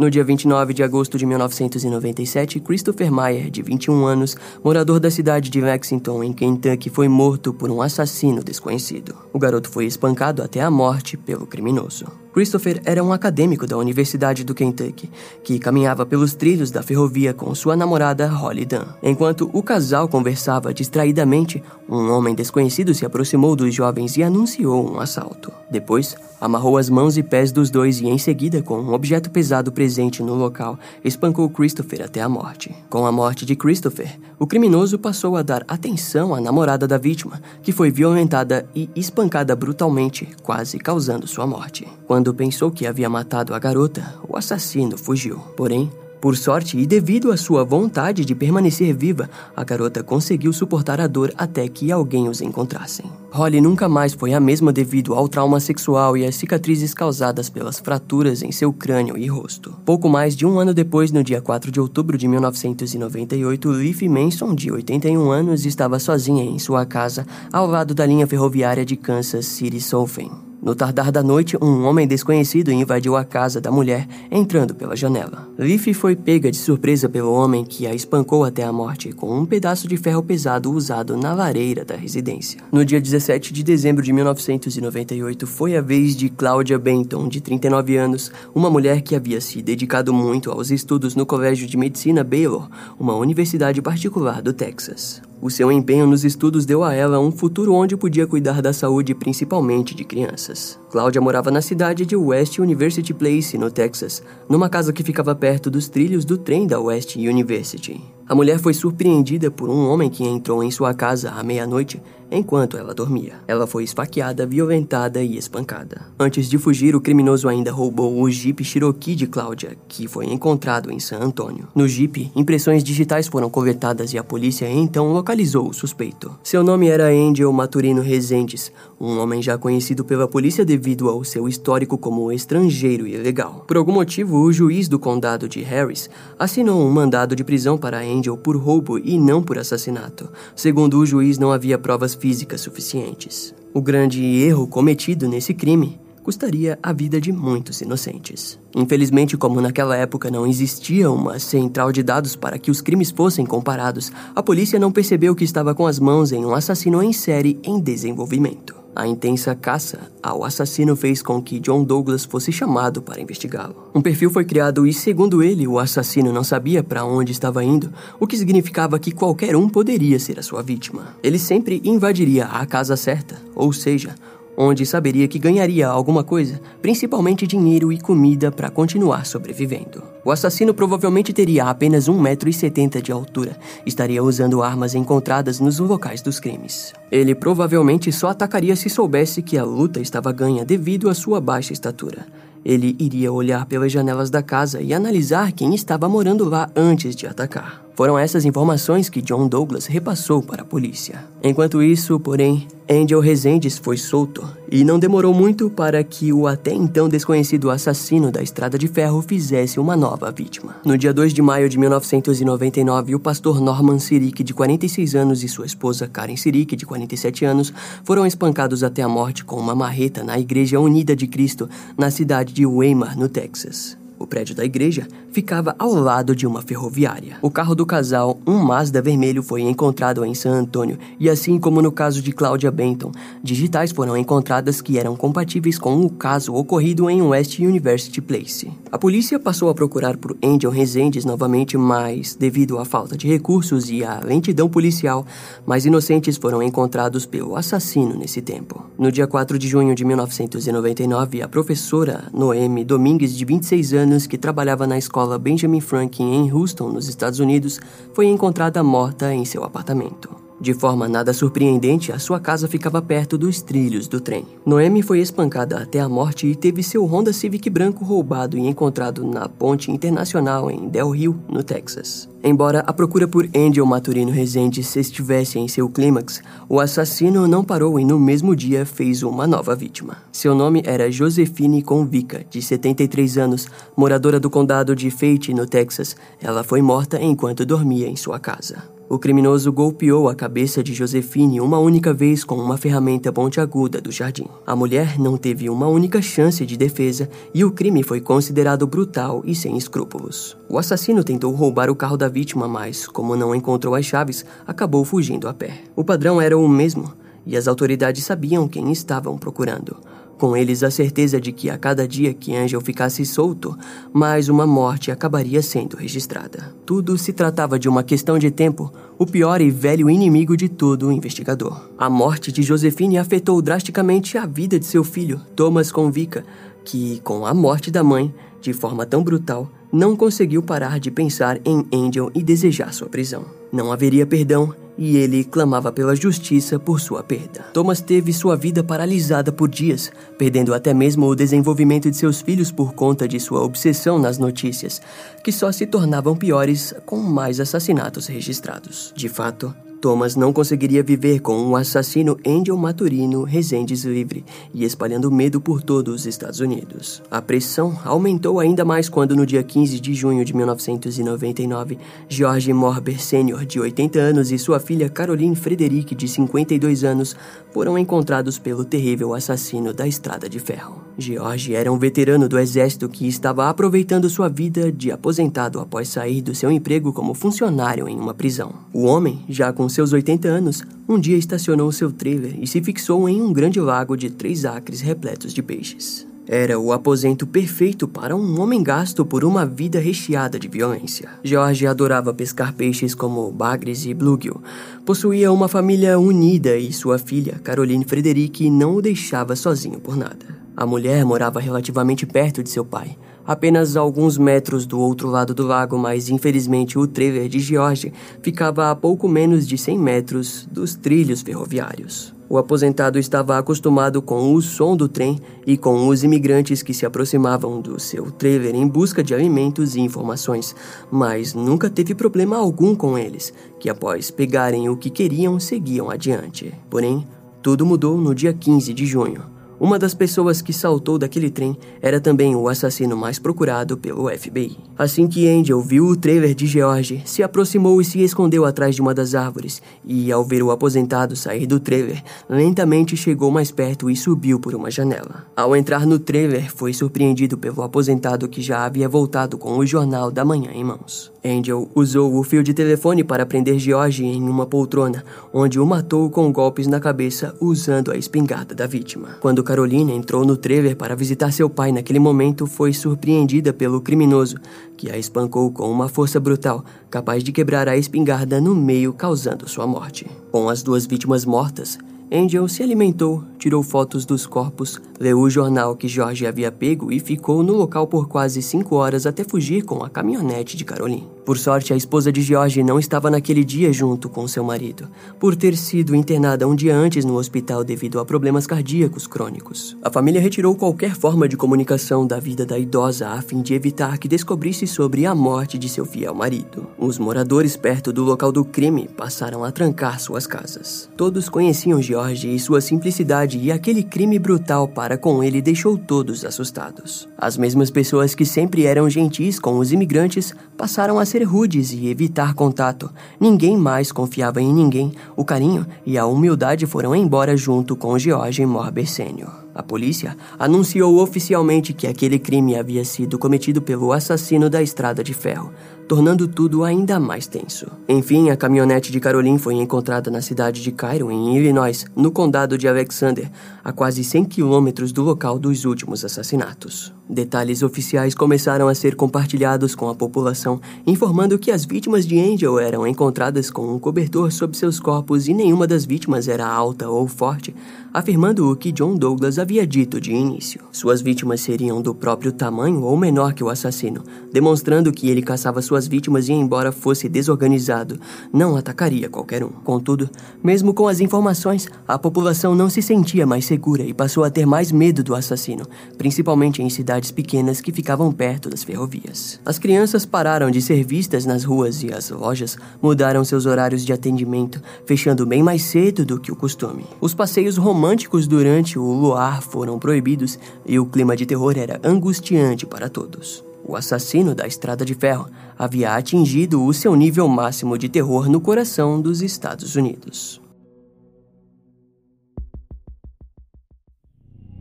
No 0.00 0.08
dia 0.08 0.24
29 0.24 0.72
de 0.72 0.82
agosto 0.82 1.18
de 1.18 1.26
1997, 1.26 2.58
Christopher 2.60 3.12
Meyer, 3.12 3.50
de 3.50 3.60
21 3.60 4.06
anos, 4.06 4.34
morador 4.64 4.98
da 4.98 5.10
cidade 5.10 5.50
de 5.50 5.60
Lexington, 5.60 6.24
em 6.24 6.32
Kentucky, 6.32 6.88
foi 6.88 7.06
morto 7.06 7.52
por 7.52 7.70
um 7.70 7.82
assassino 7.82 8.42
desconhecido. 8.42 9.14
O 9.30 9.38
garoto 9.38 9.68
foi 9.68 9.84
espancado 9.84 10.42
até 10.42 10.62
a 10.62 10.70
morte 10.70 11.18
pelo 11.18 11.46
criminoso. 11.46 12.06
Christopher 12.32 12.80
era 12.84 13.02
um 13.02 13.12
acadêmico 13.12 13.66
da 13.66 13.76
Universidade 13.76 14.44
do 14.44 14.54
Kentucky, 14.54 15.10
que 15.42 15.58
caminhava 15.58 16.06
pelos 16.06 16.34
trilhos 16.34 16.70
da 16.70 16.82
ferrovia 16.82 17.34
com 17.34 17.52
sua 17.54 17.76
namorada 17.76 18.28
Holly 18.28 18.64
Dunn. 18.64 18.84
Enquanto 19.02 19.50
o 19.52 19.62
casal 19.62 20.08
conversava 20.08 20.72
distraidamente, 20.72 21.62
um 21.88 22.10
homem 22.10 22.34
desconhecido 22.34 22.94
se 22.94 23.04
aproximou 23.04 23.56
dos 23.56 23.74
jovens 23.74 24.16
e 24.16 24.22
anunciou 24.22 24.92
um 24.92 25.00
assalto. 25.00 25.52
Depois, 25.70 26.14
amarrou 26.40 26.78
as 26.78 26.88
mãos 26.88 27.16
e 27.16 27.22
pés 27.22 27.52
dos 27.52 27.70
dois 27.70 28.00
e, 28.00 28.06
em 28.06 28.18
seguida, 28.18 28.62
com 28.62 28.80
um 28.80 28.92
objeto 28.92 29.30
pesado 29.30 29.70
presente 29.70 30.22
no 30.22 30.34
local, 30.34 30.78
espancou 31.04 31.48
Christopher 31.50 32.02
até 32.02 32.20
a 32.20 32.28
morte. 32.28 32.74
Com 32.88 33.06
a 33.06 33.12
morte 33.12 33.44
de 33.44 33.54
Christopher, 33.54 34.18
o 34.38 34.46
criminoso 34.46 34.98
passou 34.98 35.36
a 35.36 35.42
dar 35.42 35.64
atenção 35.68 36.34
à 36.34 36.40
namorada 36.40 36.86
da 36.86 36.96
vítima, 36.96 37.40
que 37.62 37.72
foi 37.72 37.90
violentada 37.90 38.66
e 38.74 38.88
espancada 38.96 39.54
brutalmente, 39.54 40.28
quase 40.42 40.78
causando 40.78 41.26
sua 41.26 41.46
morte. 41.46 41.86
Quando 42.06 42.19
pensou 42.34 42.70
que 42.70 42.86
havia 42.86 43.08
matado 43.08 43.54
a 43.54 43.58
garota, 43.58 44.14
o 44.28 44.36
assassino 44.36 44.98
fugiu. 44.98 45.38
Porém, 45.56 45.90
por 46.20 46.36
sorte 46.36 46.78
e 46.78 46.84
devido 46.84 47.32
à 47.32 47.36
sua 47.36 47.64
vontade 47.64 48.26
de 48.26 48.34
permanecer 48.34 48.94
viva, 48.94 49.30
a 49.56 49.64
garota 49.64 50.02
conseguiu 50.02 50.52
suportar 50.52 51.00
a 51.00 51.06
dor 51.06 51.32
até 51.36 51.66
que 51.66 51.90
alguém 51.90 52.28
os 52.28 52.42
encontrassem. 52.42 53.06
Holly 53.30 53.60
nunca 53.60 53.88
mais 53.88 54.12
foi 54.12 54.34
a 54.34 54.40
mesma 54.40 54.70
devido 54.70 55.14
ao 55.14 55.28
trauma 55.28 55.58
sexual 55.60 56.16
e 56.16 56.26
às 56.26 56.34
cicatrizes 56.34 56.92
causadas 56.92 57.48
pelas 57.48 57.80
fraturas 57.80 58.42
em 58.42 58.52
seu 58.52 58.70
crânio 58.70 59.16
e 59.16 59.26
rosto. 59.28 59.74
Pouco 59.84 60.10
mais 60.10 60.36
de 60.36 60.44
um 60.44 60.58
ano 60.58 60.74
depois, 60.74 61.10
no 61.10 61.24
dia 61.24 61.40
4 61.40 61.70
de 61.70 61.80
outubro 61.80 62.18
de 62.18 62.28
1998, 62.28 63.70
Leaf 63.70 64.02
Manson, 64.02 64.54
de 64.54 64.70
81 64.70 65.30
anos, 65.30 65.64
estava 65.64 65.98
sozinha 65.98 66.44
em 66.44 66.58
sua 66.58 66.84
casa 66.84 67.26
ao 67.50 67.66
lado 67.66 67.94
da 67.94 68.04
linha 68.04 68.26
ferroviária 68.26 68.84
de 68.84 68.96
Kansas 68.96 69.46
City 69.46 69.80
Southern. 69.80 70.49
No 70.62 70.74
tardar 70.74 71.10
da 71.10 71.22
noite, 71.22 71.56
um 71.56 71.84
homem 71.86 72.06
desconhecido 72.06 72.70
invadiu 72.70 73.16
a 73.16 73.24
casa 73.24 73.62
da 73.62 73.70
mulher, 73.70 74.06
entrando 74.30 74.74
pela 74.74 74.94
janela. 74.94 75.48
Liff 75.58 75.94
foi 75.94 76.14
pega 76.14 76.50
de 76.50 76.58
surpresa 76.58 77.08
pelo 77.08 77.32
homem 77.32 77.64
que 77.64 77.86
a 77.86 77.94
espancou 77.94 78.44
até 78.44 78.62
a 78.62 78.72
morte 78.72 79.10
com 79.10 79.34
um 79.34 79.46
pedaço 79.46 79.88
de 79.88 79.96
ferro 79.96 80.22
pesado 80.22 80.70
usado 80.70 81.16
na 81.16 81.32
lareira 81.32 81.82
da 81.82 81.96
residência. 81.96 82.60
No 82.70 82.84
dia 82.84 83.00
17 83.00 83.54
de 83.54 83.62
dezembro 83.62 84.02
de 84.02 84.12
1998, 84.12 85.46
foi 85.46 85.78
a 85.78 85.80
vez 85.80 86.14
de 86.14 86.28
Claudia 86.28 86.78
Benton, 86.78 87.26
de 87.26 87.40
39 87.40 87.96
anos, 87.96 88.30
uma 88.54 88.68
mulher 88.68 89.00
que 89.00 89.16
havia 89.16 89.40
se 89.40 89.62
dedicado 89.62 90.12
muito 90.12 90.50
aos 90.50 90.70
estudos 90.70 91.16
no 91.16 91.24
Colégio 91.24 91.66
de 91.66 91.78
Medicina 91.78 92.22
Baylor, 92.22 92.68
uma 92.98 93.14
universidade 93.14 93.80
particular 93.80 94.42
do 94.42 94.52
Texas. 94.52 95.22
O 95.42 95.48
seu 95.48 95.72
empenho 95.72 96.06
nos 96.06 96.22
estudos 96.22 96.66
deu 96.66 96.84
a 96.84 96.92
ela 96.92 97.18
um 97.18 97.32
futuro 97.32 97.72
onde 97.72 97.96
podia 97.96 98.26
cuidar 98.26 98.60
da 98.60 98.74
saúde 98.74 99.14
principalmente 99.14 99.94
de 99.94 100.04
crianças. 100.04 100.49
Cláudia 100.90 101.20
morava 101.20 101.50
na 101.50 101.60
cidade 101.60 102.04
de 102.04 102.16
West 102.16 102.58
University 102.58 103.14
Place, 103.14 103.56
no 103.56 103.70
Texas, 103.70 104.22
numa 104.48 104.68
casa 104.68 104.92
que 104.92 105.02
ficava 105.02 105.34
perto 105.34 105.70
dos 105.70 105.88
trilhos 105.88 106.24
do 106.24 106.36
trem 106.36 106.66
da 106.66 106.80
West 106.80 107.16
University. 107.16 108.00
A 108.28 108.34
mulher 108.34 108.58
foi 108.58 108.74
surpreendida 108.74 109.50
por 109.50 109.68
um 109.68 109.88
homem 109.88 110.08
que 110.08 110.24
entrou 110.24 110.62
em 110.62 110.70
sua 110.70 110.94
casa 110.94 111.30
à 111.30 111.42
meia-noite 111.42 112.00
enquanto 112.30 112.76
ela 112.76 112.94
dormia. 112.94 113.34
Ela 113.46 113.66
foi 113.66 113.84
esfaqueada, 113.84 114.46
violentada 114.46 115.22
e 115.22 115.36
espancada. 115.36 116.02
Antes 116.18 116.48
de 116.48 116.58
fugir, 116.58 116.94
o 116.94 117.00
criminoso 117.00 117.48
ainda 117.48 117.72
roubou 117.72 118.20
o 118.20 118.30
Jeep 118.30 118.62
Cherokee 118.62 119.14
de 119.14 119.26
Cláudia, 119.26 119.76
que 119.88 120.06
foi 120.06 120.26
encontrado 120.26 120.90
em 120.90 121.00
San 121.00 121.18
Antônio. 121.18 121.68
No 121.74 121.88
Jeep, 121.88 122.30
impressões 122.36 122.84
digitais 122.84 123.26
foram 123.26 123.50
coletadas 123.50 124.12
e 124.12 124.18
a 124.18 124.24
polícia 124.24 124.70
então 124.70 125.12
localizou 125.12 125.68
o 125.68 125.74
suspeito. 125.74 126.38
Seu 126.42 126.62
nome 126.62 126.88
era 126.88 127.08
Angel 127.08 127.52
Maturino 127.52 128.02
Rezendes, 128.02 128.72
um 129.00 129.18
homem 129.18 129.42
já 129.42 129.56
conhecido 129.56 130.04
pela 130.04 130.28
polícia 130.28 130.64
devido 130.64 131.08
ao 131.08 131.24
seu 131.24 131.48
histórico 131.48 131.96
como 131.96 132.30
estrangeiro 132.30 133.06
ilegal. 133.06 133.64
Por 133.66 133.76
algum 133.76 133.92
motivo, 133.92 134.38
o 134.38 134.52
juiz 134.52 134.88
do 134.88 134.98
condado 134.98 135.48
de 135.48 135.62
Harris 135.62 136.10
assinou 136.38 136.80
um 136.82 136.90
mandado 136.90 137.34
de 137.34 137.42
prisão 137.42 137.78
para 137.78 138.00
Angel 138.00 138.36
por 138.36 138.56
roubo 138.56 138.98
e 138.98 139.18
não 139.18 139.42
por 139.42 139.58
assassinato. 139.58 140.28
Segundo 140.54 140.98
o 140.98 141.06
juiz, 141.06 141.38
não 141.38 141.50
havia 141.50 141.78
provas 141.78 142.14
físicas 142.20 142.60
suficientes. 142.60 143.54
O 143.72 143.80
grande 143.80 144.22
erro 144.22 144.66
cometido 144.66 145.28
nesse 145.28 145.54
crime 145.54 145.98
custaria 146.22 146.78
a 146.82 146.92
vida 146.92 147.20
de 147.20 147.32
muitos 147.32 147.80
inocentes. 147.80 148.58
Infelizmente, 148.76 149.36
como 149.36 149.60
naquela 149.60 149.96
época 149.96 150.30
não 150.30 150.46
existia 150.46 151.10
uma 151.10 151.38
central 151.38 151.90
de 151.90 152.02
dados 152.02 152.36
para 152.36 152.58
que 152.58 152.70
os 152.70 152.80
crimes 152.80 153.10
fossem 153.10 153.46
comparados, 153.46 154.12
a 154.36 154.42
polícia 154.42 154.78
não 154.78 154.92
percebeu 154.92 155.34
que 155.34 155.44
estava 155.44 155.74
com 155.74 155.86
as 155.86 155.98
mãos 155.98 156.30
em 156.30 156.44
um 156.44 156.54
assassino 156.54 157.02
em 157.02 157.12
série 157.12 157.58
em 157.64 157.80
desenvolvimento. 157.80 158.79
A 158.94 159.06
intensa 159.06 159.54
caça 159.54 160.10
ao 160.22 160.44
assassino 160.44 160.96
fez 160.96 161.22
com 161.22 161.40
que 161.40 161.60
John 161.60 161.84
Douglas 161.84 162.24
fosse 162.24 162.50
chamado 162.50 163.00
para 163.00 163.20
investigá-lo. 163.20 163.90
Um 163.94 164.02
perfil 164.02 164.30
foi 164.30 164.44
criado 164.44 164.86
e, 164.86 164.92
segundo 164.92 165.42
ele, 165.42 165.66
o 165.66 165.78
assassino 165.78 166.32
não 166.32 166.42
sabia 166.42 166.82
para 166.82 167.04
onde 167.04 167.32
estava 167.32 167.62
indo, 167.62 167.92
o 168.18 168.26
que 168.26 168.36
significava 168.36 168.98
que 168.98 169.12
qualquer 169.12 169.54
um 169.54 169.68
poderia 169.68 170.18
ser 170.18 170.38
a 170.38 170.42
sua 170.42 170.62
vítima. 170.62 171.14
Ele 171.22 171.38
sempre 171.38 171.80
invadiria 171.84 172.46
a 172.46 172.66
casa 172.66 172.96
certa, 172.96 173.40
ou 173.54 173.72
seja, 173.72 174.14
onde 174.56 174.84
saberia 174.84 175.26
que 175.26 175.38
ganharia 175.38 175.88
alguma 175.88 176.22
coisa, 176.22 176.60
principalmente 176.82 177.46
dinheiro 177.46 177.92
e 177.92 177.98
comida 177.98 178.50
para 178.50 178.70
continuar 178.70 179.26
sobrevivendo. 179.26 180.02
O 180.24 180.30
assassino 180.30 180.74
provavelmente 180.74 181.32
teria 181.32 181.64
apenas 181.64 182.08
1,70m 182.08 183.00
de 183.00 183.12
altura, 183.12 183.56
estaria 183.86 184.22
usando 184.22 184.62
armas 184.62 184.94
encontradas 184.94 185.60
nos 185.60 185.78
locais 185.78 186.20
dos 186.20 186.38
crimes. 186.38 186.92
Ele 187.10 187.34
provavelmente 187.34 188.12
só 188.12 188.28
atacaria 188.28 188.76
se 188.76 188.90
soubesse 188.90 189.42
que 189.42 189.56
a 189.56 189.64
luta 189.64 190.00
estava 190.00 190.32
ganha 190.32 190.64
devido 190.64 191.08
à 191.08 191.14
sua 191.14 191.40
baixa 191.40 191.72
estatura. 191.72 192.26
Ele 192.64 192.94
iria 192.98 193.32
olhar 193.32 193.64
pelas 193.64 193.90
janelas 193.90 194.28
da 194.28 194.42
casa 194.42 194.82
e 194.82 194.92
analisar 194.92 195.52
quem 195.52 195.74
estava 195.74 196.08
morando 196.08 196.44
lá 196.44 196.70
antes 196.76 197.16
de 197.16 197.26
atacar. 197.26 197.89
Foram 198.00 198.18
essas 198.18 198.46
informações 198.46 199.10
que 199.10 199.20
John 199.20 199.46
Douglas 199.46 199.84
repassou 199.84 200.42
para 200.42 200.62
a 200.62 200.64
polícia. 200.64 201.22
Enquanto 201.42 201.82
isso, 201.82 202.18
porém, 202.18 202.66
Angel 202.88 203.20
Rezendes 203.20 203.76
foi 203.76 203.98
solto 203.98 204.42
e 204.72 204.82
não 204.84 204.98
demorou 204.98 205.34
muito 205.34 205.68
para 205.68 206.02
que 206.02 206.32
o 206.32 206.46
até 206.46 206.72
então 206.72 207.10
desconhecido 207.10 207.68
assassino 207.68 208.32
da 208.32 208.42
Estrada 208.42 208.78
de 208.78 208.88
Ferro 208.88 209.20
fizesse 209.20 209.78
uma 209.78 209.98
nova 209.98 210.32
vítima. 210.32 210.76
No 210.82 210.96
dia 210.96 211.12
2 211.12 211.34
de 211.34 211.42
maio 211.42 211.68
de 211.68 211.78
1999, 211.78 213.16
o 213.16 213.20
pastor 213.20 213.60
Norman 213.60 213.98
Sirik, 213.98 214.42
de 214.42 214.54
46 214.54 215.14
anos, 215.14 215.44
e 215.44 215.48
sua 215.48 215.66
esposa 215.66 216.08
Karen 216.08 216.36
Sirik, 216.36 216.74
de 216.76 216.86
47 216.86 217.44
anos, 217.44 217.70
foram 218.02 218.24
espancados 218.24 218.82
até 218.82 219.02
a 219.02 219.08
morte 219.10 219.44
com 219.44 219.56
uma 219.56 219.74
marreta 219.74 220.24
na 220.24 220.38
Igreja 220.38 220.80
Unida 220.80 221.14
de 221.14 221.26
Cristo, 221.26 221.68
na 221.98 222.10
cidade 222.10 222.54
de 222.54 222.64
Weimar, 222.64 223.14
no 223.18 223.28
Texas. 223.28 224.00
O 224.20 224.26
prédio 224.26 224.54
da 224.54 224.62
igreja 224.62 225.08
ficava 225.32 225.74
ao 225.78 225.94
lado 225.94 226.34
de 226.34 226.46
uma 226.46 226.60
ferroviária. 226.60 227.38
O 227.40 227.50
carro 227.50 227.74
do 227.74 227.86
casal, 227.86 228.38
um 228.46 228.58
Mazda 228.58 229.00
vermelho, 229.00 229.42
foi 229.42 229.62
encontrado 229.62 230.24
em 230.24 230.34
San 230.34 230.50
Antônio 230.50 230.98
e, 231.18 231.30
assim 231.30 231.58
como 231.58 231.80
no 231.80 231.90
caso 231.90 232.20
de 232.20 232.32
Claudia 232.32 232.70
Benton, 232.70 233.12
digitais 233.42 233.92
foram 233.92 234.16
encontradas 234.16 234.80
que 234.80 234.98
eram 234.98 235.16
compatíveis 235.16 235.78
com 235.78 236.00
o 236.00 236.10
caso 236.10 236.54
ocorrido 236.54 237.08
em 237.08 237.22
West 237.22 237.58
University 237.58 238.20
Place. 238.20 238.70
A 238.92 238.98
polícia 238.98 239.38
passou 239.38 239.68
a 239.68 239.74
procurar 239.74 240.16
por 240.16 240.36
Angel 240.42 240.70
Rezendes 240.70 241.24
novamente, 241.24 241.78
mas, 241.78 242.34
devido 242.34 242.78
à 242.78 242.84
falta 242.84 243.16
de 243.16 243.28
recursos 243.28 243.88
e 243.90 244.04
à 244.04 244.20
lentidão 244.20 244.68
policial, 244.68 245.24
mais 245.64 245.86
inocentes 245.86 246.36
foram 246.36 246.62
encontrados 246.62 247.24
pelo 247.24 247.56
assassino 247.56 248.16
nesse 248.16 248.42
tempo. 248.42 248.84
No 248.98 249.10
dia 249.10 249.26
4 249.26 249.58
de 249.58 249.68
junho 249.68 249.94
de 249.94 250.04
1999, 250.04 251.42
a 251.42 251.48
professora 251.48 252.24
Noemi 252.32 252.84
Domingues, 252.84 253.36
de 253.36 253.44
26 253.44 253.92
anos, 253.94 254.00
anos 254.10 254.26
que 254.26 254.36
trabalhava 254.36 254.86
na 254.86 254.98
escola 254.98 255.19
Benjamin 255.38 255.80
Franklin 255.80 256.34
em 256.34 256.50
Houston, 256.50 256.90
nos 256.90 257.08
Estados 257.08 257.38
Unidos, 257.38 257.80
foi 258.12 258.26
encontrada 258.26 258.82
morta 258.82 259.34
em 259.34 259.44
seu 259.44 259.64
apartamento. 259.64 260.49
De 260.60 260.74
forma 260.74 261.08
nada 261.08 261.32
surpreendente, 261.32 262.12
a 262.12 262.18
sua 262.18 262.38
casa 262.38 262.68
ficava 262.68 263.00
perto 263.00 263.38
dos 263.38 263.62
trilhos 263.62 264.06
do 264.06 264.20
trem. 264.20 264.44
Noemi 264.66 265.00
foi 265.00 265.20
espancada 265.20 265.78
até 265.78 266.00
a 266.00 266.08
morte 266.08 266.46
e 266.46 266.54
teve 266.54 266.82
seu 266.82 267.02
Honda 267.06 267.32
Civic 267.32 267.70
branco 267.70 268.04
roubado 268.04 268.58
e 268.58 268.66
encontrado 268.66 269.24
na 269.24 269.48
ponte 269.48 269.90
internacional 269.90 270.70
em 270.70 270.86
Del 270.86 271.08
Rio, 271.12 271.40
no 271.48 271.62
Texas. 271.62 272.28
Embora 272.44 272.80
a 272.80 272.92
procura 272.92 273.26
por 273.26 273.48
Angel 273.56 273.86
Maturino 273.86 274.30
Rezende 274.30 274.80
estivesse 274.80 275.58
em 275.58 275.66
seu 275.66 275.88
clímax, 275.88 276.42
o 276.68 276.78
assassino 276.78 277.48
não 277.48 277.64
parou 277.64 277.98
e 277.98 278.04
no 278.04 278.20
mesmo 278.20 278.54
dia 278.54 278.84
fez 278.84 279.22
uma 279.22 279.46
nova 279.46 279.74
vítima. 279.74 280.18
Seu 280.30 280.54
nome 280.54 280.82
era 280.84 281.10
Josefine 281.10 281.82
Convica, 281.82 282.44
de 282.50 282.60
73 282.60 283.38
anos, 283.38 283.66
moradora 283.96 284.38
do 284.38 284.50
condado 284.50 284.94
de 284.94 285.10
Fate, 285.10 285.54
no 285.54 285.66
Texas. 285.66 286.14
Ela 286.38 286.62
foi 286.62 286.82
morta 286.82 287.18
enquanto 287.18 287.64
dormia 287.64 288.06
em 288.06 288.16
sua 288.16 288.38
casa. 288.38 288.99
O 289.12 289.18
criminoso 289.18 289.72
golpeou 289.72 290.28
a 290.28 290.36
cabeça 290.36 290.84
de 290.84 290.94
Josefine 290.94 291.60
uma 291.60 291.80
única 291.80 292.14
vez 292.14 292.44
com 292.44 292.54
uma 292.54 292.76
ferramenta 292.76 293.32
pontiaguda 293.32 294.00
do 294.00 294.12
jardim. 294.12 294.46
A 294.64 294.76
mulher 294.76 295.18
não 295.18 295.36
teve 295.36 295.68
uma 295.68 295.88
única 295.88 296.22
chance 296.22 296.64
de 296.64 296.76
defesa 296.76 297.28
e 297.52 297.64
o 297.64 297.72
crime 297.72 298.04
foi 298.04 298.20
considerado 298.20 298.86
brutal 298.86 299.42
e 299.44 299.52
sem 299.52 299.76
escrúpulos. 299.76 300.56
O 300.68 300.78
assassino 300.78 301.24
tentou 301.24 301.52
roubar 301.52 301.90
o 301.90 301.96
carro 301.96 302.16
da 302.16 302.28
vítima, 302.28 302.68
mas, 302.68 303.08
como 303.08 303.34
não 303.34 303.52
encontrou 303.52 303.96
as 303.96 304.06
chaves, 304.06 304.46
acabou 304.64 305.04
fugindo 305.04 305.48
a 305.48 305.52
pé. 305.52 305.82
O 305.96 306.04
padrão 306.04 306.40
era 306.40 306.56
o 306.56 306.68
mesmo 306.68 307.12
e 307.44 307.56
as 307.56 307.66
autoridades 307.66 308.22
sabiam 308.22 308.68
quem 308.68 308.92
estavam 308.92 309.36
procurando 309.36 309.96
com 310.40 310.56
eles 310.56 310.82
a 310.82 310.90
certeza 310.90 311.38
de 311.38 311.52
que 311.52 311.68
a 311.68 311.76
cada 311.76 312.08
dia 312.08 312.32
que 312.32 312.56
Angel 312.56 312.80
ficasse 312.80 313.26
solto, 313.26 313.76
mais 314.10 314.48
uma 314.48 314.66
morte 314.66 315.10
acabaria 315.10 315.60
sendo 315.60 315.98
registrada. 315.98 316.74
Tudo 316.86 317.18
se 317.18 317.30
tratava 317.30 317.78
de 317.78 317.90
uma 317.90 318.02
questão 318.02 318.38
de 318.38 318.50
tempo, 318.50 318.90
o 319.18 319.26
pior 319.26 319.60
e 319.60 319.70
velho 319.70 320.08
inimigo 320.08 320.56
de 320.56 320.66
todo 320.66 321.08
o 321.08 321.12
investigador. 321.12 321.90
A 321.98 322.08
morte 322.08 322.50
de 322.50 322.62
Josephine 322.62 323.18
afetou 323.18 323.60
drasticamente 323.60 324.38
a 324.38 324.46
vida 324.46 324.80
de 324.80 324.86
seu 324.86 325.04
filho, 325.04 325.42
Thomas 325.54 325.92
Convica, 325.92 326.42
que, 326.86 327.20
com 327.22 327.44
a 327.44 327.52
morte 327.52 327.90
da 327.90 328.02
mãe, 328.02 328.34
de 328.62 328.72
forma 328.72 329.04
tão 329.04 329.22
brutal, 329.22 329.70
não 329.92 330.16
conseguiu 330.16 330.62
parar 330.62 330.98
de 330.98 331.10
pensar 331.10 331.60
em 331.66 331.84
Angel 331.92 332.30
e 332.34 332.42
desejar 332.42 332.94
sua 332.94 333.10
prisão. 333.10 333.44
Não 333.70 333.92
haveria 333.92 334.24
perdão 334.24 334.74
e 335.00 335.16
ele 335.16 335.42
clamava 335.42 335.90
pela 335.90 336.14
justiça 336.14 336.78
por 336.78 337.00
sua 337.00 337.22
perda. 337.22 337.64
Thomas 337.72 338.02
teve 338.02 338.34
sua 338.34 338.54
vida 338.54 338.84
paralisada 338.84 339.50
por 339.50 339.66
dias, 339.66 340.12
perdendo 340.36 340.74
até 340.74 340.92
mesmo 340.92 341.26
o 341.26 341.34
desenvolvimento 341.34 342.10
de 342.10 342.16
seus 342.18 342.42
filhos 342.42 342.70
por 342.70 342.92
conta 342.92 343.26
de 343.26 343.40
sua 343.40 343.62
obsessão 343.62 344.18
nas 344.18 344.36
notícias, 344.36 345.00
que 345.42 345.50
só 345.50 345.72
se 345.72 345.86
tornavam 345.86 346.36
piores 346.36 346.92
com 347.06 347.16
mais 347.16 347.60
assassinatos 347.60 348.26
registrados. 348.26 349.10
De 349.16 349.30
fato, 349.30 349.74
Thomas 350.00 350.34
não 350.34 350.50
conseguiria 350.50 351.02
viver 351.02 351.40
com 351.40 351.66
o 351.66 351.76
assassino 351.76 352.38
Angel 352.46 352.76
Maturino 352.76 353.42
Rezendes 353.42 354.02
livre 354.04 354.44
e 354.72 354.82
espalhando 354.82 355.30
medo 355.30 355.60
por 355.60 355.82
todos 355.82 356.14
os 356.14 356.26
Estados 356.26 356.58
Unidos. 356.58 357.22
A 357.30 357.42
pressão 357.42 357.98
aumentou 358.02 358.58
ainda 358.58 358.82
mais 358.82 359.10
quando, 359.10 359.36
no 359.36 359.44
dia 359.44 359.62
15 359.62 360.00
de 360.00 360.14
junho 360.14 360.42
de 360.42 360.56
1999, 360.56 361.98
George 362.30 362.72
Morber 362.72 363.20
Sr., 363.22 363.66
de 363.66 363.78
80 363.78 364.18
anos, 364.18 364.50
e 364.50 364.58
sua 364.58 364.80
filha 364.80 365.10
Caroline 365.10 365.54
Frederick, 365.54 366.14
de 366.14 366.26
52 366.26 367.04
anos, 367.04 367.36
foram 367.70 367.98
encontrados 367.98 368.58
pelo 368.58 368.86
terrível 368.86 369.34
assassino 369.34 369.92
da 369.92 370.06
Estrada 370.06 370.48
de 370.48 370.58
Ferro. 370.58 371.10
George 371.18 371.74
era 371.74 371.92
um 371.92 371.98
veterano 371.98 372.48
do 372.48 372.58
exército 372.58 373.06
que 373.06 373.28
estava 373.28 373.68
aproveitando 373.68 374.30
sua 374.30 374.48
vida 374.48 374.90
de 374.90 375.12
aposentado 375.12 375.78
após 375.78 376.08
sair 376.08 376.40
do 376.40 376.54
seu 376.54 376.70
emprego 376.70 377.12
como 377.12 377.34
funcionário 377.34 378.08
em 378.08 378.18
uma 378.18 378.32
prisão. 378.32 378.72
O 378.92 379.04
homem, 379.04 379.44
já 379.46 379.70
com 379.72 379.89
seus 379.92 380.12
80 380.12 380.48
anos, 380.48 380.82
um 381.08 381.18
dia 381.18 381.36
estacionou 381.36 381.90
seu 381.92 382.10
trailer 382.10 382.54
e 382.58 382.66
se 382.66 382.80
fixou 382.80 383.28
em 383.28 383.42
um 383.42 383.52
grande 383.52 383.80
lago 383.80 384.16
de 384.16 384.30
três 384.30 384.64
acres 384.64 385.00
repletos 385.00 385.52
de 385.52 385.62
peixes. 385.62 386.26
Era 386.52 386.80
o 386.80 386.92
aposento 386.92 387.46
perfeito 387.46 388.08
para 388.08 388.34
um 388.34 388.60
homem 388.60 388.82
gasto 388.82 389.24
por 389.24 389.44
uma 389.44 389.64
vida 389.64 390.00
recheada 390.00 390.58
de 390.58 390.66
violência. 390.66 391.28
George 391.44 391.86
adorava 391.86 392.34
pescar 392.34 392.74
peixes 392.74 393.14
como 393.14 393.52
bagres 393.52 394.04
e 394.04 394.12
bluegill. 394.12 394.60
Possuía 395.04 395.52
uma 395.52 395.68
família 395.68 396.18
unida 396.18 396.76
e 396.76 396.92
sua 396.92 397.18
filha, 397.18 397.60
Caroline 397.62 398.04
Frederick, 398.04 398.68
não 398.68 398.96
o 398.96 399.02
deixava 399.02 399.54
sozinho 399.54 400.00
por 400.00 400.16
nada. 400.16 400.58
A 400.76 400.84
mulher 400.84 401.24
morava 401.24 401.60
relativamente 401.60 402.26
perto 402.26 402.62
de 402.64 402.70
seu 402.70 402.84
pai, 402.84 403.16
apenas 403.46 403.96
alguns 403.96 404.38
metros 404.38 404.86
do 404.86 404.98
outro 404.98 405.28
lado 405.28 405.54
do 405.54 405.66
lago, 405.66 405.98
mas 405.98 406.28
infelizmente 406.28 406.98
o 406.98 407.06
trailer 407.06 407.48
de 407.48 407.60
George 407.60 408.12
ficava 408.42 408.90
a 408.90 408.94
pouco 408.94 409.28
menos 409.28 409.66
de 409.66 409.76
100 409.76 409.98
metros 409.98 410.68
dos 410.70 410.94
trilhos 410.94 411.42
ferroviários. 411.42 412.34
O 412.48 412.58
aposentado 412.58 413.16
estava 413.16 413.56
acostumado 413.56 414.20
com 414.20 414.52
o 414.52 414.60
som 414.60 414.96
do 414.96 415.08
trem 415.08 415.38
e 415.64 415.76
com 415.76 416.08
os 416.08 416.24
imigrantes 416.24 416.82
que 416.82 416.92
se 416.92 417.06
aproximavam 417.06 417.80
do 417.80 418.00
seu 418.00 418.28
trailer 418.32 418.74
em 418.74 418.88
busca 418.88 419.22
de 419.22 419.32
alimentos 419.32 419.94
e 419.94 420.00
informações, 420.00 420.74
mas 421.12 421.54
nunca 421.54 421.88
teve 421.88 422.12
problema 422.12 422.56
algum 422.56 422.92
com 422.92 423.16
eles, 423.16 423.54
que 423.78 423.88
após 423.88 424.32
pegarem 424.32 424.88
o 424.88 424.96
que 424.96 425.10
queriam 425.10 425.60
seguiam 425.60 426.10
adiante. 426.10 426.74
Porém, 426.90 427.24
tudo 427.62 427.86
mudou 427.86 428.18
no 428.18 428.34
dia 428.34 428.52
15 428.52 428.92
de 428.92 429.06
junho. 429.06 429.59
Uma 429.80 429.98
das 429.98 430.12
pessoas 430.12 430.60
que 430.60 430.74
saltou 430.74 431.16
daquele 431.16 431.48
trem 431.48 431.74
era 432.02 432.20
também 432.20 432.54
o 432.54 432.68
assassino 432.68 433.16
mais 433.16 433.38
procurado 433.38 433.96
pelo 433.96 434.28
FBI. 434.28 434.76
Assim 434.98 435.26
que 435.26 435.48
Angel 435.48 435.80
viu 435.80 436.04
o 436.04 436.14
trailer 436.14 436.54
de 436.54 436.66
George, 436.66 437.22
se 437.24 437.42
aproximou 437.42 437.98
e 437.98 438.04
se 438.04 438.22
escondeu 438.22 438.66
atrás 438.66 438.94
de 438.94 439.00
uma 439.00 439.14
das 439.14 439.34
árvores, 439.34 439.80
e 440.04 440.30
ao 440.30 440.44
ver 440.44 440.62
o 440.62 440.70
aposentado 440.70 441.34
sair 441.34 441.66
do 441.66 441.80
trailer, 441.80 442.22
lentamente 442.46 443.16
chegou 443.16 443.50
mais 443.50 443.70
perto 443.70 444.10
e 444.10 444.14
subiu 444.14 444.60
por 444.60 444.74
uma 444.74 444.90
janela. 444.90 445.46
Ao 445.56 445.74
entrar 445.74 446.06
no 446.06 446.18
trailer, 446.18 446.70
foi 446.70 446.92
surpreendido 446.92 447.56
pelo 447.56 447.82
aposentado 447.82 448.48
que 448.50 448.60
já 448.60 448.84
havia 448.84 449.08
voltado 449.08 449.56
com 449.56 449.78
o 449.78 449.86
jornal 449.86 450.30
da 450.30 450.44
manhã 450.44 450.72
em 450.74 450.84
mãos. 450.84 451.32
Angel 451.42 451.90
usou 451.94 452.38
o 452.38 452.42
fio 452.42 452.62
de 452.62 452.74
telefone 452.74 453.24
para 453.24 453.46
prender 453.46 453.78
George 453.78 454.26
em 454.26 454.46
uma 454.46 454.66
poltrona, 454.66 455.24
onde 455.54 455.80
o 455.80 455.86
matou 455.86 456.28
com 456.28 456.52
golpes 456.52 456.86
na 456.86 457.00
cabeça 457.00 457.54
usando 457.58 458.12
a 458.12 458.16
espingarda 458.16 458.74
da 458.74 458.86
vítima. 458.86 459.38
Quando 459.40 459.64
Carolina 459.70 460.10
entrou 460.10 460.44
no 460.44 460.56
trailer 460.56 460.96
para 460.96 461.14
visitar 461.14 461.52
seu 461.52 461.70
pai 461.70 461.92
naquele 461.92 462.18
momento, 462.18 462.66
foi 462.66 462.92
surpreendida 462.92 463.72
pelo 463.72 464.00
criminoso, 464.00 464.56
que 464.96 465.08
a 465.08 465.16
espancou 465.16 465.70
com 465.70 465.88
uma 465.88 466.08
força 466.08 466.40
brutal, 466.40 466.84
capaz 467.08 467.44
de 467.44 467.52
quebrar 467.52 467.88
a 467.88 467.96
espingarda 467.96 468.60
no 468.60 468.74
meio, 468.74 469.12
causando 469.12 469.68
sua 469.68 469.86
morte. 469.86 470.26
Com 470.50 470.68
as 470.68 470.82
duas 470.82 471.06
vítimas 471.06 471.44
mortas, 471.44 471.96
Angel 472.32 472.66
se 472.66 472.82
alimentou, 472.82 473.44
tirou 473.60 473.80
fotos 473.84 474.24
dos 474.26 474.44
corpos, 474.44 475.00
leu 475.20 475.38
o 475.38 475.48
jornal 475.48 475.94
que 475.94 476.08
Jorge 476.08 476.48
havia 476.48 476.72
pego 476.72 477.12
e 477.12 477.20
ficou 477.20 477.62
no 477.62 477.74
local 477.74 478.08
por 478.08 478.26
quase 478.26 478.60
cinco 478.62 478.96
horas 478.96 479.24
até 479.24 479.44
fugir 479.44 479.82
com 479.82 480.02
a 480.02 480.10
caminhonete 480.10 480.76
de 480.76 480.84
Caroline. 480.84 481.28
Por 481.50 481.58
sorte, 481.58 481.92
a 481.92 481.96
esposa 481.96 482.30
de 482.30 482.42
George 482.42 482.80
não 482.80 482.96
estava 482.96 483.28
naquele 483.28 483.64
dia 483.64 483.92
junto 483.92 484.28
com 484.28 484.46
seu 484.46 484.62
marido, 484.62 485.08
por 485.36 485.56
ter 485.56 485.76
sido 485.76 486.14
internada 486.14 486.68
um 486.68 486.76
dia 486.76 486.94
antes 486.94 487.24
no 487.24 487.34
hospital 487.36 487.82
devido 487.82 488.20
a 488.20 488.24
problemas 488.24 488.68
cardíacos 488.68 489.26
crônicos. 489.26 489.96
A 490.00 490.08
família 490.08 490.40
retirou 490.40 490.76
qualquer 490.76 491.12
forma 491.16 491.48
de 491.48 491.56
comunicação 491.56 492.24
da 492.24 492.38
vida 492.38 492.64
da 492.64 492.78
idosa 492.78 493.30
a 493.30 493.42
fim 493.42 493.62
de 493.62 493.74
evitar 493.74 494.16
que 494.18 494.28
descobrisse 494.28 494.86
sobre 494.86 495.26
a 495.26 495.34
morte 495.34 495.76
de 495.76 495.88
seu 495.88 496.04
fiel 496.04 496.36
marido. 496.36 496.86
Os 496.96 497.18
moradores 497.18 497.76
perto 497.76 498.12
do 498.12 498.22
local 498.22 498.52
do 498.52 498.64
crime 498.64 499.08
passaram 499.08 499.64
a 499.64 499.72
trancar 499.72 500.20
suas 500.20 500.46
casas. 500.46 501.10
Todos 501.16 501.48
conheciam 501.48 502.00
George 502.00 502.54
e 502.54 502.60
sua 502.60 502.80
simplicidade 502.80 503.58
e 503.58 503.72
aquele 503.72 504.04
crime 504.04 504.38
brutal 504.38 504.86
para 504.86 505.18
com 505.18 505.42
ele 505.42 505.60
deixou 505.60 505.98
todos 505.98 506.44
assustados. 506.44 507.28
As 507.36 507.56
mesmas 507.56 507.90
pessoas 507.90 508.36
que 508.36 508.46
sempre 508.46 508.86
eram 508.86 509.10
gentis 509.10 509.58
com 509.58 509.80
os 509.80 509.90
imigrantes 509.90 510.54
passaram 510.76 511.18
a 511.18 511.26
ser 511.26 511.39
ser 511.40 511.44
rudes 511.44 511.92
e 511.92 512.08
evitar 512.08 512.52
contato. 512.54 513.10
Ninguém 513.38 513.76
mais 513.76 514.12
confiava 514.12 514.60
em 514.60 514.72
ninguém. 514.72 515.12
O 515.34 515.44
carinho 515.44 515.86
e 516.04 516.18
a 516.18 516.26
humildade 516.26 516.86
foram 516.86 517.16
embora 517.16 517.56
junto 517.56 517.96
com 517.96 518.18
George 518.18 518.64
Morber 518.66 519.08
Sr. 519.08 519.69
A 519.80 519.82
polícia 519.82 520.36
anunciou 520.58 521.22
oficialmente 521.22 521.94
que 521.94 522.06
aquele 522.06 522.38
crime 522.38 522.76
havia 522.76 523.02
sido 523.02 523.38
cometido 523.38 523.80
pelo 523.80 524.12
assassino 524.12 524.68
da 524.68 524.82
Estrada 524.82 525.24
de 525.24 525.32
Ferro, 525.32 525.72
tornando 526.06 526.46
tudo 526.46 526.84
ainda 526.84 527.18
mais 527.18 527.46
tenso. 527.46 527.86
Enfim, 528.06 528.50
a 528.50 528.56
caminhonete 528.58 529.10
de 529.10 529.18
Caroline 529.18 529.58
foi 529.58 529.76
encontrada 529.76 530.30
na 530.30 530.42
cidade 530.42 530.82
de 530.82 530.92
Cairo, 530.92 531.30
em 531.30 531.56
Illinois, 531.56 532.04
no 532.14 532.30
condado 532.30 532.76
de 532.76 532.86
Alexander, 532.86 533.50
a 533.82 533.90
quase 533.90 534.22
100 534.22 534.44
quilômetros 534.44 535.12
do 535.12 535.22
local 535.22 535.58
dos 535.58 535.86
últimos 535.86 536.26
assassinatos. 536.26 537.14
Detalhes 537.26 537.80
oficiais 537.82 538.34
começaram 538.34 538.88
a 538.88 538.94
ser 538.94 539.14
compartilhados 539.14 539.94
com 539.94 540.08
a 540.08 540.14
população, 540.16 540.80
informando 541.06 541.58
que 541.60 541.70
as 541.70 541.84
vítimas 541.84 542.26
de 542.26 542.38
Angel 542.38 542.78
eram 542.80 543.06
encontradas 543.06 543.70
com 543.70 543.94
um 543.94 544.00
cobertor 544.00 544.50
sobre 544.50 544.76
seus 544.76 544.98
corpos 544.98 545.46
e 545.46 545.54
nenhuma 545.54 545.86
das 545.86 546.04
vítimas 546.04 546.48
era 546.48 546.66
alta 546.66 547.08
ou 547.08 547.28
forte, 547.28 547.72
afirmando 548.12 548.70
o 548.70 548.76
que 548.76 548.90
John 548.90 549.14
Douglas 549.14 549.58
havia 549.58 549.86
dito 549.86 550.20
de 550.20 550.32
início. 550.32 550.80
Suas 550.90 551.22
vítimas 551.22 551.60
seriam 551.60 552.02
do 552.02 552.14
próprio 552.14 552.52
tamanho 552.52 553.02
ou 553.02 553.16
menor 553.16 553.54
que 553.54 553.62
o 553.62 553.68
assassino, 553.68 554.22
demonstrando 554.52 555.12
que 555.12 555.28
ele 555.28 555.42
caçava 555.42 555.80
suas 555.80 556.08
vítimas 556.08 556.48
e, 556.48 556.52
embora 556.52 556.90
fosse 556.90 557.28
desorganizado, 557.28 558.18
não 558.52 558.76
atacaria 558.76 559.28
qualquer 559.28 559.62
um. 559.62 559.68
Contudo, 559.68 560.28
mesmo 560.62 560.92
com 560.92 561.06
as 561.06 561.20
informações, 561.20 561.88
a 562.06 562.18
população 562.18 562.74
não 562.74 562.90
se 562.90 563.00
sentia 563.00 563.46
mais 563.46 563.64
segura 563.64 564.02
e 564.02 564.12
passou 564.12 564.42
a 564.42 564.50
ter 564.50 564.66
mais 564.66 564.90
medo 564.90 565.22
do 565.22 565.34
assassino, 565.34 565.86
principalmente 566.18 566.82
em 566.82 566.90
cidades 566.90 567.30
pequenas 567.30 567.80
que 567.80 567.92
ficavam 567.92 568.32
perto 568.32 568.68
das 568.68 568.82
ferrovias. 568.82 569.60
As 569.64 569.78
crianças 569.78 570.26
pararam 570.26 570.70
de 570.70 570.82
ser 570.82 571.04
vistas 571.04 571.46
nas 571.46 571.62
ruas 571.62 572.02
e 572.02 572.12
as 572.12 572.30
lojas 572.30 572.76
mudaram 573.00 573.44
seus 573.44 573.66
horários 573.66 574.04
de 574.04 574.12
atendimento, 574.12 574.82
fechando 575.06 575.46
bem 575.46 575.62
mais 575.62 575.82
cedo 575.82 576.24
do 576.24 576.40
que 576.40 576.50
o 576.50 576.56
costume. 576.56 577.04
Os 577.20 577.34
passeios 577.34 577.76
românticos 577.76 577.99
durante 578.48 578.98
o 578.98 579.12
luar 579.12 579.62
foram 579.62 579.98
proibidos 579.98 580.58
e 580.86 580.98
o 580.98 581.06
clima 581.06 581.36
de 581.36 581.46
terror 581.46 581.76
era 581.76 582.00
angustiante 582.02 582.86
para 582.86 583.08
todos. 583.08 583.64
O 583.84 583.96
assassino 583.96 584.54
da 584.54 584.66
Estrada 584.66 585.04
de 585.04 585.14
Ferro 585.14 585.48
havia 585.78 586.14
atingido 586.14 586.84
o 586.84 586.92
seu 586.92 587.14
nível 587.16 587.48
máximo 587.48 587.98
de 587.98 588.08
terror 588.08 588.48
no 588.48 588.60
coração 588.60 589.20
dos 589.20 589.42
Estados 589.42 589.96
Unidos. 589.96 590.59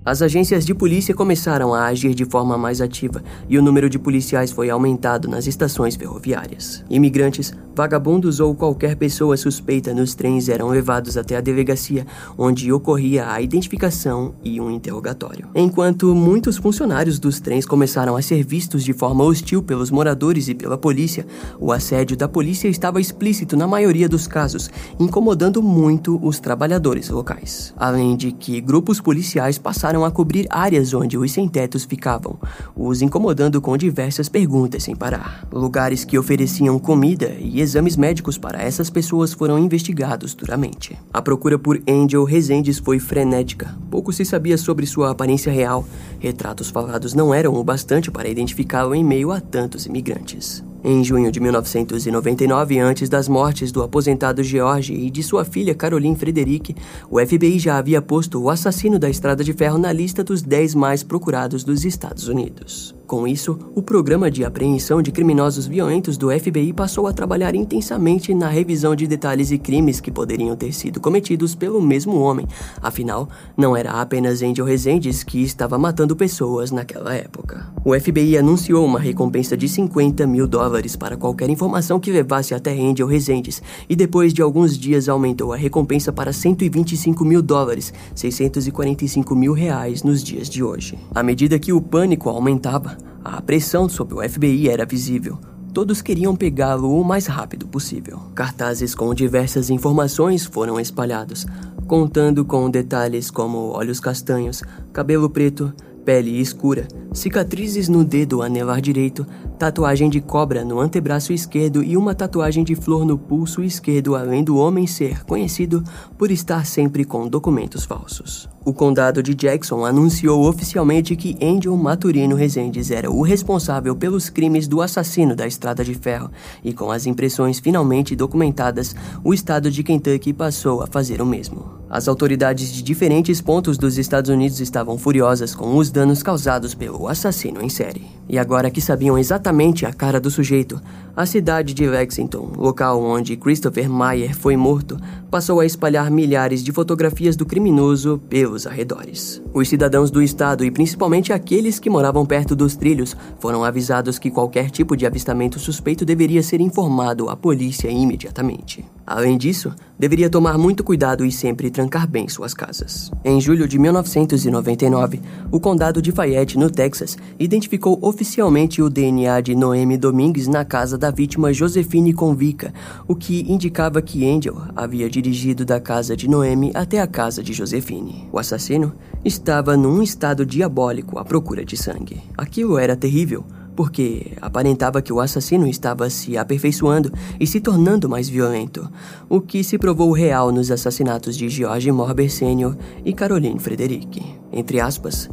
As 0.05 0.21
agências 0.21 0.65
de 0.65 0.73
polícia 0.73 1.13
começaram 1.13 1.73
a 1.73 1.85
agir 1.85 2.15
de 2.15 2.23
forma 2.23 2.57
mais 2.57 2.79
ativa 2.79 3.21
e 3.49 3.57
o 3.57 3.61
número 3.61 3.89
de 3.89 3.99
policiais 3.99 4.49
foi 4.49 4.69
aumentado 4.69 5.27
nas 5.27 5.45
estações 5.45 5.97
ferroviárias. 5.97 6.85
Imigrantes, 6.89 7.53
vagabundos 7.75 8.39
ou 8.39 8.55
qualquer 8.55 8.95
pessoa 8.95 9.35
suspeita 9.35 9.93
nos 9.93 10.15
trens 10.15 10.47
eram 10.47 10.69
levados 10.69 11.17
até 11.17 11.35
a 11.35 11.41
delegacia, 11.41 12.07
onde 12.37 12.71
ocorria 12.71 13.29
a 13.29 13.41
identificação 13.41 14.33
e 14.41 14.59
um 14.61 14.71
interrogatório. 14.71 15.49
Enquanto 15.53 16.15
muitos 16.15 16.55
funcionários 16.55 17.19
dos 17.19 17.41
trens 17.41 17.65
começaram 17.65 18.15
a 18.15 18.21
ser 18.21 18.43
vistos 18.43 18.85
de 18.85 18.93
forma 18.93 19.25
hostil 19.25 19.61
pelos 19.61 19.91
moradores 19.91 20.47
e 20.47 20.55
pela 20.55 20.77
polícia, 20.77 21.27
o 21.59 21.73
assédio 21.73 22.15
da 22.15 22.27
polícia 22.27 22.69
estava 22.69 23.01
explícito 23.01 23.57
na 23.57 23.67
maioria 23.67 24.07
dos 24.07 24.27
casos, 24.27 24.69
incomodando 24.97 25.61
muito 25.61 26.19
os 26.25 26.39
trabalhadores 26.39 27.09
locais. 27.09 27.73
Além 27.75 28.15
de 28.15 28.31
que 28.31 28.61
grupos 28.61 29.01
policiais 29.01 29.57
passaram 29.57 29.88
a 29.97 30.11
cobrir 30.11 30.45
áreas 30.49 30.93
onde 30.93 31.17
os 31.17 31.31
sem-tetos 31.31 31.83
ficavam, 31.83 32.37
os 32.75 33.01
incomodando 33.01 33.59
com 33.59 33.75
diversas 33.75 34.29
perguntas 34.29 34.83
sem 34.83 34.95
parar. 34.95 35.47
Lugares 35.51 36.05
que 36.05 36.17
ofereciam 36.17 36.77
comida 36.77 37.35
e 37.39 37.59
exames 37.59 37.97
médicos 37.97 38.37
para 38.37 38.61
essas 38.61 38.89
pessoas 38.89 39.33
foram 39.33 39.57
investigados 39.57 40.33
duramente. 40.35 40.97
A 41.11 41.21
procura 41.21 41.57
por 41.57 41.81
Angel 41.87 42.23
Rezendes 42.23 42.77
foi 42.79 42.99
frenética. 42.99 43.75
Pouco 43.89 44.13
se 44.13 44.23
sabia 44.23 44.57
sobre 44.57 44.85
sua 44.85 45.09
aparência 45.09 45.51
real. 45.51 45.85
Retratos 46.19 46.69
falados 46.69 47.13
não 47.13 47.33
eram 47.33 47.55
o 47.55 47.63
bastante 47.63 48.11
para 48.11 48.29
identificá-lo 48.29 48.93
em 48.93 49.03
meio 49.03 49.31
a 49.31 49.41
tantos 49.41 49.85
imigrantes. 49.85 50.63
Em 50.83 51.03
junho 51.03 51.31
de 51.31 51.39
1999, 51.39 52.79
antes 52.79 53.09
das 53.09 53.27
mortes 53.27 53.71
do 53.71 53.83
aposentado 53.83 54.41
George 54.41 54.93
e 54.93 55.09
de 55.09 55.21
sua 55.21 55.43
filha 55.43 55.75
Caroline 55.75 56.15
Frederick, 56.15 56.75
o 57.09 57.19
FBI 57.19 57.59
já 57.59 57.77
havia 57.77 58.01
posto 58.01 58.41
o 58.41 58.49
assassino 58.49 58.97
da 58.97 59.09
Estrada 59.09 59.43
de 59.43 59.53
Ferro 59.53 59.77
na 59.77 59.91
lista 59.91 60.23
dos 60.23 60.41
10 60.41 60.75
mais 60.75 61.03
procurados 61.03 61.63
dos 61.63 61.83
Estados 61.83 62.27
Unidos. 62.27 62.98
Com 63.09 63.27
isso, 63.27 63.57
o 63.73 63.81
programa 63.81 64.29
de 64.29 64.45
apreensão 64.45 65.01
de 65.01 65.11
criminosos 65.11 65.65
violentos 65.65 66.15
do 66.15 66.29
FBI 66.29 66.71
passou 66.71 67.07
a 67.07 67.11
trabalhar 67.11 67.55
intensamente 67.55 68.35
na 68.35 68.47
revisão 68.47 68.95
de 68.95 69.07
detalhes 69.07 69.49
e 69.49 69.57
crimes 69.57 69.99
que 69.99 70.11
poderiam 70.11 70.55
ter 70.55 70.71
sido 70.71 70.99
cometidos 70.99 71.55
pelo 71.55 71.81
mesmo 71.81 72.19
homem. 72.19 72.45
Afinal, 72.79 73.27
não 73.57 73.75
era 73.75 73.93
apenas 73.93 74.43
Angel 74.43 74.63
Rezendes 74.63 75.23
que 75.23 75.41
estava 75.41 75.75
matando 75.75 76.15
pessoas 76.15 76.69
naquela 76.69 77.15
época. 77.15 77.65
O 77.83 77.99
FBI 77.99 78.37
anunciou 78.37 78.85
uma 78.85 78.99
recompensa 78.99 79.57
de 79.57 79.67
50 79.67 80.27
mil 80.27 80.45
dólares 80.45 80.95
para 80.95 81.17
qualquer 81.17 81.49
informação 81.49 81.99
que 81.99 82.11
levasse 82.11 82.53
até 82.53 82.73
Angel 82.73 83.07
Rezendes, 83.07 83.59
e 83.89 83.95
depois 83.95 84.35
de 84.35 84.43
alguns 84.43 84.77
dias 84.77 85.09
aumentou 85.09 85.51
a 85.51 85.57
recompensa 85.57 86.13
para 86.13 86.31
125 86.31 87.25
mil 87.25 87.41
dólares, 87.41 87.91
645 88.13 89.35
mil 89.35 89.53
reais 89.53 90.03
nos 90.03 90.23
dias 90.23 90.47
de 90.47 90.63
hoje. 90.63 90.95
À 91.15 91.23
medida 91.23 91.57
que 91.57 91.73
o 91.73 91.81
pânico 91.81 92.29
aumentava, 92.29 92.98
a 93.23 93.41
pressão 93.41 93.89
sobre 93.89 94.15
o 94.15 94.29
FBI 94.29 94.69
era 94.69 94.85
visível. 94.85 95.37
Todos 95.73 96.01
queriam 96.01 96.35
pegá-lo 96.35 96.99
o 96.99 97.03
mais 97.03 97.27
rápido 97.27 97.67
possível. 97.67 98.19
Cartazes 98.33 98.95
com 98.95 99.13
diversas 99.13 99.69
informações 99.69 100.45
foram 100.45 100.79
espalhados, 100.79 101.45
contando 101.87 102.43
com 102.43 102.69
detalhes 102.69 103.29
como 103.29 103.69
olhos 103.69 103.99
castanhos, 103.99 104.63
cabelo 104.91 105.29
preto, 105.29 105.73
pele 106.03 106.39
escura, 106.41 106.87
cicatrizes 107.13 107.87
no 107.87 108.03
dedo 108.03 108.41
anelar 108.41 108.81
direito, 108.81 109.27
tatuagem 109.59 110.09
de 110.09 110.21
cobra 110.21 110.63
no 110.63 110.79
antebraço 110.79 111.33
esquerdo 111.33 111.83
e 111.83 111.97
uma 111.97 112.15
tatuagem 112.15 112.63
de 112.63 112.75
flor 112.75 113.05
no 113.05 113.17
pulso 113.17 113.61
esquerdo, 113.61 114.15
além 114.15 114.41
do 114.41 114.55
homem 114.55 114.87
ser 114.87 115.25
conhecido 115.25 115.83
por 116.17 116.31
estar 116.31 116.65
sempre 116.65 117.03
com 117.03 117.27
documentos 117.27 117.83
falsos. 117.83 118.47
O 118.63 118.73
condado 118.73 119.21
de 119.21 119.33
Jackson 119.33 119.83
anunciou 119.83 120.47
oficialmente 120.47 121.15
que 121.15 121.37
Angel 121.41 121.75
Maturino 121.75 122.35
Rezendes 122.35 122.89
era 122.89 123.11
o 123.11 123.21
responsável 123.21 123.95
pelos 123.95 124.29
crimes 124.29 124.65
do 124.67 124.81
assassino 124.81 125.35
da 125.35 125.45
Estrada 125.45 125.83
de 125.83 125.93
Ferro, 125.93 126.31
e 126.63 126.71
com 126.71 126.89
as 126.89 127.05
impressões 127.05 127.59
finalmente 127.59 128.15
documentadas, 128.15 128.95
o 129.23 129.33
estado 129.33 129.69
de 129.69 129.83
Kentucky 129.83 130.31
passou 130.31 130.81
a 130.81 130.87
fazer 130.87 131.21
o 131.21 131.25
mesmo. 131.25 131.79
As 131.89 132.07
autoridades 132.07 132.71
de 132.71 132.83
diferentes 132.83 133.41
pontos 133.41 133.77
dos 133.77 133.97
Estados 133.97 134.29
Unidos 134.29 134.59
estavam 134.59 134.97
furiosas 134.97 135.55
com 135.55 135.75
os 135.75 135.89
danos 135.89 136.21
causados 136.21 136.75
pelo 136.75 137.07
assassino 137.07 137.63
em 137.63 137.69
série. 137.69 138.05
E 138.27 138.37
agora 138.37 138.69
que 138.69 138.79
sabiam 138.79 139.17
exatamente 139.17 139.48
a 139.49 139.93
cara 139.93 140.19
do 140.19 140.29
sujeito, 140.29 140.79
a 141.19 141.25
cidade 141.25 141.73
de 141.73 141.85
Lexington, 141.85 142.53
local 142.55 143.03
onde 143.03 143.35
Christopher 143.35 143.89
Meyer 143.89 144.33
foi 144.33 144.55
morto, 144.55 144.97
passou 145.29 145.59
a 145.59 145.65
espalhar 145.65 146.09
milhares 146.09 146.63
de 146.63 146.71
fotografias 146.71 147.35
do 147.35 147.45
criminoso 147.45 148.21
pelos 148.29 148.65
arredores. 148.65 149.41
Os 149.53 149.67
cidadãos 149.67 150.09
do 150.09 150.21
estado 150.21 150.63
e 150.63 150.71
principalmente 150.71 151.33
aqueles 151.33 151.77
que 151.77 151.89
moravam 151.89 152.25
perto 152.25 152.55
dos 152.55 152.75
trilhos 152.75 153.17
foram 153.37 153.65
avisados 153.65 154.17
que 154.17 154.31
qualquer 154.31 154.69
tipo 154.69 154.95
de 154.95 155.05
avistamento 155.05 155.59
suspeito 155.59 156.05
deveria 156.05 156.41
ser 156.41 156.61
informado 156.61 157.27
à 157.29 157.35
polícia 157.35 157.89
imediatamente. 157.89 158.85
Além 159.05 159.37
disso, 159.37 159.73
deveria 159.97 160.29
tomar 160.29 160.57
muito 160.57 160.83
cuidado 160.83 161.25
e 161.25 161.31
sempre 161.31 161.69
trancar 161.69 162.07
bem 162.07 162.29
suas 162.29 162.53
casas. 162.53 163.11
Em 163.25 163.41
julho 163.41 163.67
de 163.67 163.77
1999, 163.77 165.19
o 165.51 165.59
condado 165.59 166.01
de 166.01 166.11
Fayette, 166.11 166.57
no 166.57 166.69
Texas, 166.69 167.17
identificou 167.37 167.99
oficialmente 168.01 168.81
o 168.81 168.89
DNA 168.89 169.38
de 169.41 169.55
Noemi 169.55 169.97
Domingues 169.97 170.47
na 170.47 170.65
casa 170.65 170.97
da 170.97 171.11
vítima 171.11 171.53
Josefine 171.53 172.13
Convica, 172.13 172.73
o 173.07 173.15
que 173.15 173.45
indicava 173.51 174.01
que 174.01 174.29
Angel 174.29 174.55
havia 174.75 175.09
dirigido 175.09 175.65
da 175.65 175.79
casa 175.79 176.15
de 176.15 176.27
Noemi 176.27 176.71
até 176.73 176.99
a 176.99 177.07
casa 177.07 177.41
de 177.43 177.53
Josefine. 177.53 178.27
O 178.31 178.39
assassino 178.39 178.93
estava 179.23 179.75
num 179.77 180.01
estado 180.01 180.45
diabólico 180.45 181.17
à 181.17 181.25
procura 181.25 181.63
de 181.63 181.77
sangue. 181.77 182.21
Aquilo 182.37 182.77
era 182.77 182.95
terrível 182.95 183.43
porque 183.79 184.33
aparentava 184.41 185.01
que 185.01 185.13
o 185.13 185.21
assassino 185.21 185.65
estava 185.65 186.09
se 186.09 186.37
aperfeiçoando 186.37 187.13
e 187.39 187.47
se 187.47 187.61
tornando 187.61 188.09
mais 188.09 188.27
violento, 188.27 188.91
o 189.29 189.39
que 189.39 189.63
se 189.63 189.77
provou 189.77 190.11
real 190.11 190.51
nos 190.51 190.69
assassinatos 190.69 191.37
de 191.37 191.47
George 191.47 191.89
Morber 191.89 192.29
Sr. 192.29 192.75
e 193.05 193.13
Caroline 193.13 193.57
Frederick. 193.57 194.21
Entre 194.51 194.81
aspas, 194.81 195.29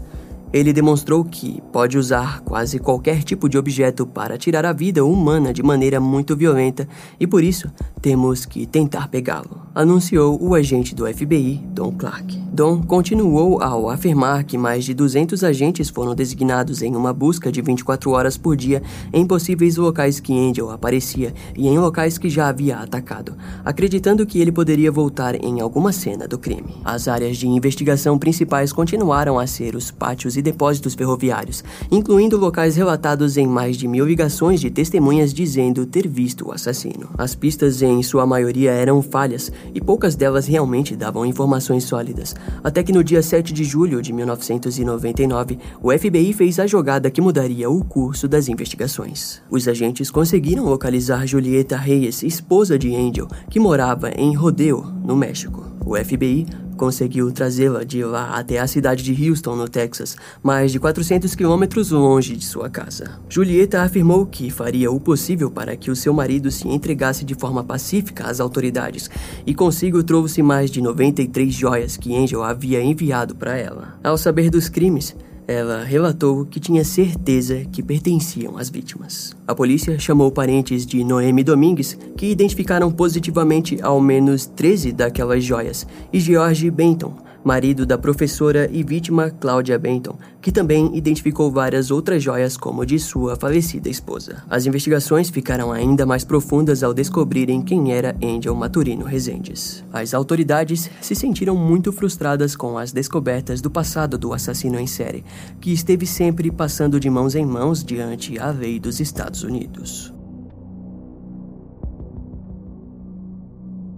ele 0.52 0.72
demonstrou 0.72 1.24
que 1.24 1.62
pode 1.72 1.98
usar 1.98 2.40
quase 2.40 2.78
qualquer 2.78 3.22
tipo 3.22 3.48
de 3.48 3.58
objeto 3.58 4.06
para 4.06 4.38
tirar 4.38 4.64
a 4.64 4.72
vida 4.72 5.04
humana 5.04 5.52
de 5.52 5.62
maneira 5.62 6.00
muito 6.00 6.36
violenta 6.36 6.88
e 7.18 7.26
por 7.26 7.42
isso 7.42 7.70
temos 8.00 8.44
que 8.44 8.66
tentar 8.66 9.08
pegá-lo, 9.08 9.62
anunciou 9.74 10.40
o 10.40 10.54
agente 10.54 10.94
do 10.94 11.06
FBI, 11.06 11.60
Don 11.72 11.92
Clark. 11.92 12.38
Don 12.52 12.80
continuou 12.82 13.60
ao 13.60 13.90
afirmar 13.90 14.44
que 14.44 14.56
mais 14.56 14.84
de 14.84 14.94
200 14.94 15.42
agentes 15.42 15.90
foram 15.90 16.14
designados 16.14 16.82
em 16.82 16.94
uma 16.94 17.12
busca 17.12 17.50
de 17.50 17.60
24 17.60 18.10
horas 18.12 18.36
por 18.36 18.56
dia 18.56 18.82
em 19.12 19.26
possíveis 19.26 19.76
locais 19.76 20.20
que 20.20 20.32
Angel 20.32 20.70
aparecia 20.70 21.34
e 21.56 21.66
em 21.66 21.78
locais 21.78 22.16
que 22.16 22.30
já 22.30 22.48
havia 22.48 22.78
atacado, 22.78 23.34
acreditando 23.64 24.24
que 24.24 24.40
ele 24.40 24.52
poderia 24.52 24.92
voltar 24.92 25.34
em 25.34 25.60
alguma 25.60 25.92
cena 25.92 26.28
do 26.28 26.38
crime. 26.38 26.76
As 26.84 27.08
áreas 27.08 27.36
de 27.36 27.48
investigação 27.48 28.18
principais 28.18 28.72
continuaram 28.72 29.38
a 29.38 29.46
ser 29.46 29.74
os 29.74 29.90
pátios 29.90 30.35
e 30.36 30.42
depósitos 30.42 30.94
ferroviários, 30.94 31.64
incluindo 31.90 32.36
locais 32.36 32.76
relatados 32.76 33.36
em 33.36 33.46
mais 33.46 33.76
de 33.76 33.88
mil 33.88 34.06
ligações 34.06 34.60
de 34.60 34.70
testemunhas 34.70 35.32
dizendo 35.32 35.86
ter 35.86 36.06
visto 36.06 36.48
o 36.48 36.52
assassino. 36.52 37.08
As 37.16 37.34
pistas, 37.34 37.82
em 37.82 38.02
sua 38.02 38.26
maioria, 38.26 38.70
eram 38.70 39.02
falhas 39.02 39.50
e 39.74 39.80
poucas 39.80 40.14
delas 40.14 40.46
realmente 40.46 40.96
davam 40.96 41.24
informações 41.24 41.84
sólidas, 41.84 42.34
até 42.62 42.82
que 42.82 42.92
no 42.92 43.04
dia 43.04 43.22
7 43.22 43.52
de 43.52 43.64
julho 43.64 44.02
de 44.02 44.12
1999, 44.12 45.58
o 45.82 45.90
FBI 45.96 46.32
fez 46.32 46.58
a 46.58 46.66
jogada 46.66 47.10
que 47.10 47.20
mudaria 47.20 47.70
o 47.70 47.84
curso 47.84 48.28
das 48.28 48.48
investigações. 48.48 49.42
Os 49.50 49.68
agentes 49.68 50.10
conseguiram 50.10 50.64
localizar 50.64 51.26
Julieta 51.26 51.76
Reyes, 51.76 52.22
esposa 52.22 52.78
de 52.78 52.94
Angel, 52.94 53.28
que 53.50 53.60
morava 53.60 54.10
em 54.16 54.34
Rodeo, 54.34 54.84
no 55.04 55.16
México. 55.16 55.75
O 55.86 55.94
FBI 55.94 56.44
conseguiu 56.76 57.30
trazê-la 57.30 57.84
de 57.84 58.02
lá 58.02 58.36
até 58.36 58.58
a 58.58 58.66
cidade 58.66 59.04
de 59.04 59.30
Houston, 59.30 59.54
no 59.54 59.68
Texas, 59.68 60.16
mais 60.42 60.72
de 60.72 60.80
400 60.80 61.32
quilômetros 61.36 61.92
longe 61.92 62.36
de 62.36 62.44
sua 62.44 62.68
casa. 62.68 63.20
Julieta 63.28 63.80
afirmou 63.80 64.26
que 64.26 64.50
faria 64.50 64.90
o 64.90 64.98
possível 64.98 65.48
para 65.48 65.76
que 65.76 65.88
o 65.88 65.94
seu 65.94 66.12
marido 66.12 66.50
se 66.50 66.66
entregasse 66.66 67.24
de 67.24 67.36
forma 67.36 67.62
pacífica 67.62 68.24
às 68.24 68.40
autoridades 68.40 69.08
e 69.46 69.54
consigo 69.54 70.02
trouxe 70.02 70.42
mais 70.42 70.72
de 70.72 70.82
93 70.82 71.54
joias 71.54 71.96
que 71.96 72.16
Angel 72.16 72.42
havia 72.42 72.82
enviado 72.82 73.36
para 73.36 73.56
ela. 73.56 73.96
Ao 74.02 74.18
saber 74.18 74.50
dos 74.50 74.68
crimes, 74.68 75.14
ela 75.46 75.84
relatou 75.84 76.44
que 76.44 76.58
tinha 76.58 76.84
certeza 76.84 77.64
que 77.70 77.82
pertenciam 77.82 78.58
às 78.58 78.68
vítimas. 78.68 79.36
A 79.46 79.54
polícia 79.54 79.98
chamou 79.98 80.30
parentes 80.30 80.84
de 80.84 81.04
Noemi 81.04 81.44
Domingues, 81.44 81.96
que 82.16 82.26
identificaram 82.26 82.90
positivamente 82.90 83.78
ao 83.82 84.00
menos 84.00 84.46
13 84.46 84.92
daquelas 84.92 85.44
joias, 85.44 85.86
e 86.12 86.18
George 86.18 86.70
Benton, 86.70 87.25
marido 87.46 87.86
da 87.86 87.96
professora 87.96 88.68
e 88.72 88.82
vítima 88.82 89.30
Cláudia 89.30 89.78
Benton, 89.78 90.18
que 90.42 90.50
também 90.50 90.90
identificou 90.96 91.48
várias 91.48 91.92
outras 91.92 92.20
joias 92.20 92.56
como 92.56 92.84
de 92.84 92.98
sua 92.98 93.36
falecida 93.36 93.88
esposa. 93.88 94.42
As 94.50 94.66
investigações 94.66 95.30
ficaram 95.30 95.70
ainda 95.70 96.04
mais 96.04 96.24
profundas 96.24 96.82
ao 96.82 96.92
descobrirem 96.92 97.62
quem 97.62 97.92
era 97.92 98.16
Angel 98.20 98.52
Maturino 98.52 99.04
Rezendes. 99.04 99.84
As 99.92 100.12
autoridades 100.12 100.90
se 101.00 101.14
sentiram 101.14 101.54
muito 101.54 101.92
frustradas 101.92 102.56
com 102.56 102.76
as 102.76 102.90
descobertas 102.90 103.60
do 103.60 103.70
passado 103.70 104.18
do 104.18 104.32
assassino 104.32 104.80
em 104.80 104.88
série, 104.88 105.24
que 105.60 105.72
esteve 105.72 106.04
sempre 106.04 106.50
passando 106.50 106.98
de 106.98 107.08
mãos 107.08 107.36
em 107.36 107.46
mãos 107.46 107.84
diante 107.84 108.40
a 108.40 108.50
lei 108.50 108.80
dos 108.80 108.98
Estados 108.98 109.44
Unidos. 109.44 110.15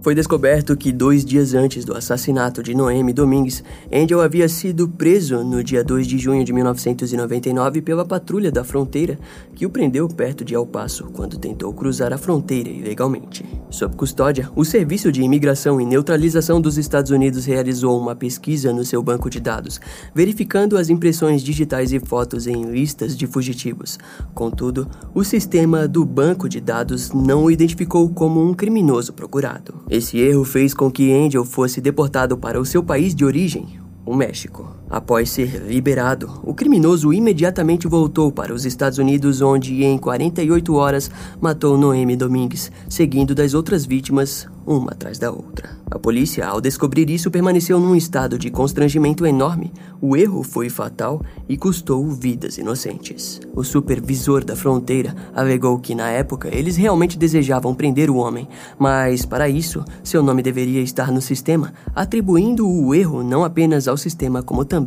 Foi 0.01 0.15
descoberto 0.15 0.77
que 0.77 0.93
dois 0.93 1.25
dias 1.25 1.53
antes 1.53 1.83
do 1.83 1.93
assassinato 1.93 2.63
de 2.63 2.73
Noemi 2.73 3.11
Domingues, 3.11 3.61
Angel 3.91 4.21
havia 4.21 4.47
sido 4.47 4.87
preso 4.87 5.43
no 5.43 5.61
dia 5.61 5.83
2 5.83 6.07
de 6.07 6.17
junho 6.17 6.45
de 6.45 6.53
1999 6.53 7.81
pela 7.81 8.05
patrulha 8.05 8.49
da 8.49 8.63
fronteira 8.63 9.19
que 9.53 9.65
o 9.65 9.69
prendeu 9.69 10.07
perto 10.07 10.45
de 10.45 10.55
El 10.55 10.65
Paso 10.65 11.09
quando 11.11 11.37
tentou 11.37 11.73
cruzar 11.73 12.13
a 12.13 12.17
fronteira 12.17 12.69
ilegalmente. 12.69 13.43
Sob 13.69 13.93
custódia, 13.97 14.49
o 14.55 14.63
Serviço 14.63 15.11
de 15.11 15.21
Imigração 15.21 15.81
e 15.81 15.85
Neutralização 15.85 16.61
dos 16.61 16.77
Estados 16.77 17.11
Unidos 17.11 17.43
realizou 17.43 17.99
uma 17.99 18.15
pesquisa 18.15 18.71
no 18.71 18.85
seu 18.85 19.03
banco 19.03 19.29
de 19.29 19.41
dados, 19.41 19.81
verificando 20.15 20.77
as 20.77 20.89
impressões 20.89 21.43
digitais 21.43 21.91
e 21.91 21.99
fotos 21.99 22.47
em 22.47 22.63
listas 22.71 23.17
de 23.17 23.27
fugitivos. 23.27 23.99
Contudo, 24.33 24.89
o 25.13 25.25
sistema 25.25 25.89
do 25.89 26.05
banco 26.05 26.47
de 26.47 26.61
dados 26.61 27.11
não 27.11 27.43
o 27.43 27.51
identificou 27.51 28.07
como 28.09 28.41
um 28.41 28.53
criminoso 28.53 29.11
procurado. 29.11 29.88
Esse 29.89 30.19
erro 30.19 30.43
fez 30.43 30.73
com 30.73 30.91
que 30.91 31.11
Angel 31.11 31.43
fosse 31.43 31.81
deportado 31.81 32.37
para 32.37 32.61
o 32.61 32.65
seu 32.65 32.83
país 32.83 33.15
de 33.15 33.25
origem, 33.25 33.79
o 34.05 34.15
México. 34.15 34.78
Após 34.89 35.29
ser 35.29 35.61
liberado, 35.67 36.39
o 36.43 36.53
criminoso 36.53 37.13
imediatamente 37.13 37.87
voltou 37.87 38.31
para 38.31 38.53
os 38.53 38.65
Estados 38.65 38.97
Unidos, 38.97 39.39
onde 39.39 39.83
em 39.83 39.97
48 39.97 40.73
horas 40.73 41.11
matou 41.39 41.77
Noemi 41.77 42.15
Domingues, 42.15 42.71
seguindo 42.89 43.35
das 43.35 43.53
outras 43.53 43.85
vítimas 43.85 44.47
uma 44.65 44.91
atrás 44.91 45.17
da 45.17 45.31
outra. 45.31 45.77
A 45.91 45.97
polícia, 45.97 46.45
ao 46.45 46.61
descobrir 46.61 47.09
isso, 47.09 47.31
permaneceu 47.31 47.79
num 47.79 47.95
estado 47.95 48.37
de 48.37 48.51
constrangimento 48.51 49.25
enorme. 49.25 49.73
O 49.99 50.15
erro 50.15 50.43
foi 50.43 50.69
fatal 50.69 51.19
e 51.47 51.57
custou 51.57 52.07
vidas 52.11 52.59
inocentes. 52.59 53.41
O 53.55 53.63
supervisor 53.63 54.43
da 54.43 54.55
fronteira 54.55 55.15
alegou 55.33 55.79
que, 55.79 55.95
na 55.95 56.09
época, 56.09 56.47
eles 56.55 56.77
realmente 56.77 57.17
desejavam 57.17 57.73
prender 57.73 58.11
o 58.11 58.17
homem, 58.17 58.47
mas, 58.77 59.25
para 59.25 59.49
isso, 59.49 59.83
seu 60.03 60.21
nome 60.21 60.43
deveria 60.43 60.81
estar 60.81 61.11
no 61.11 61.21
sistema, 61.21 61.73
atribuindo 61.95 62.69
o 62.69 62.93
erro 62.93 63.23
não 63.23 63.43
apenas 63.43 63.87
ao 63.87 63.97
sistema, 63.97 64.43
como 64.43 64.63
também 64.63 64.78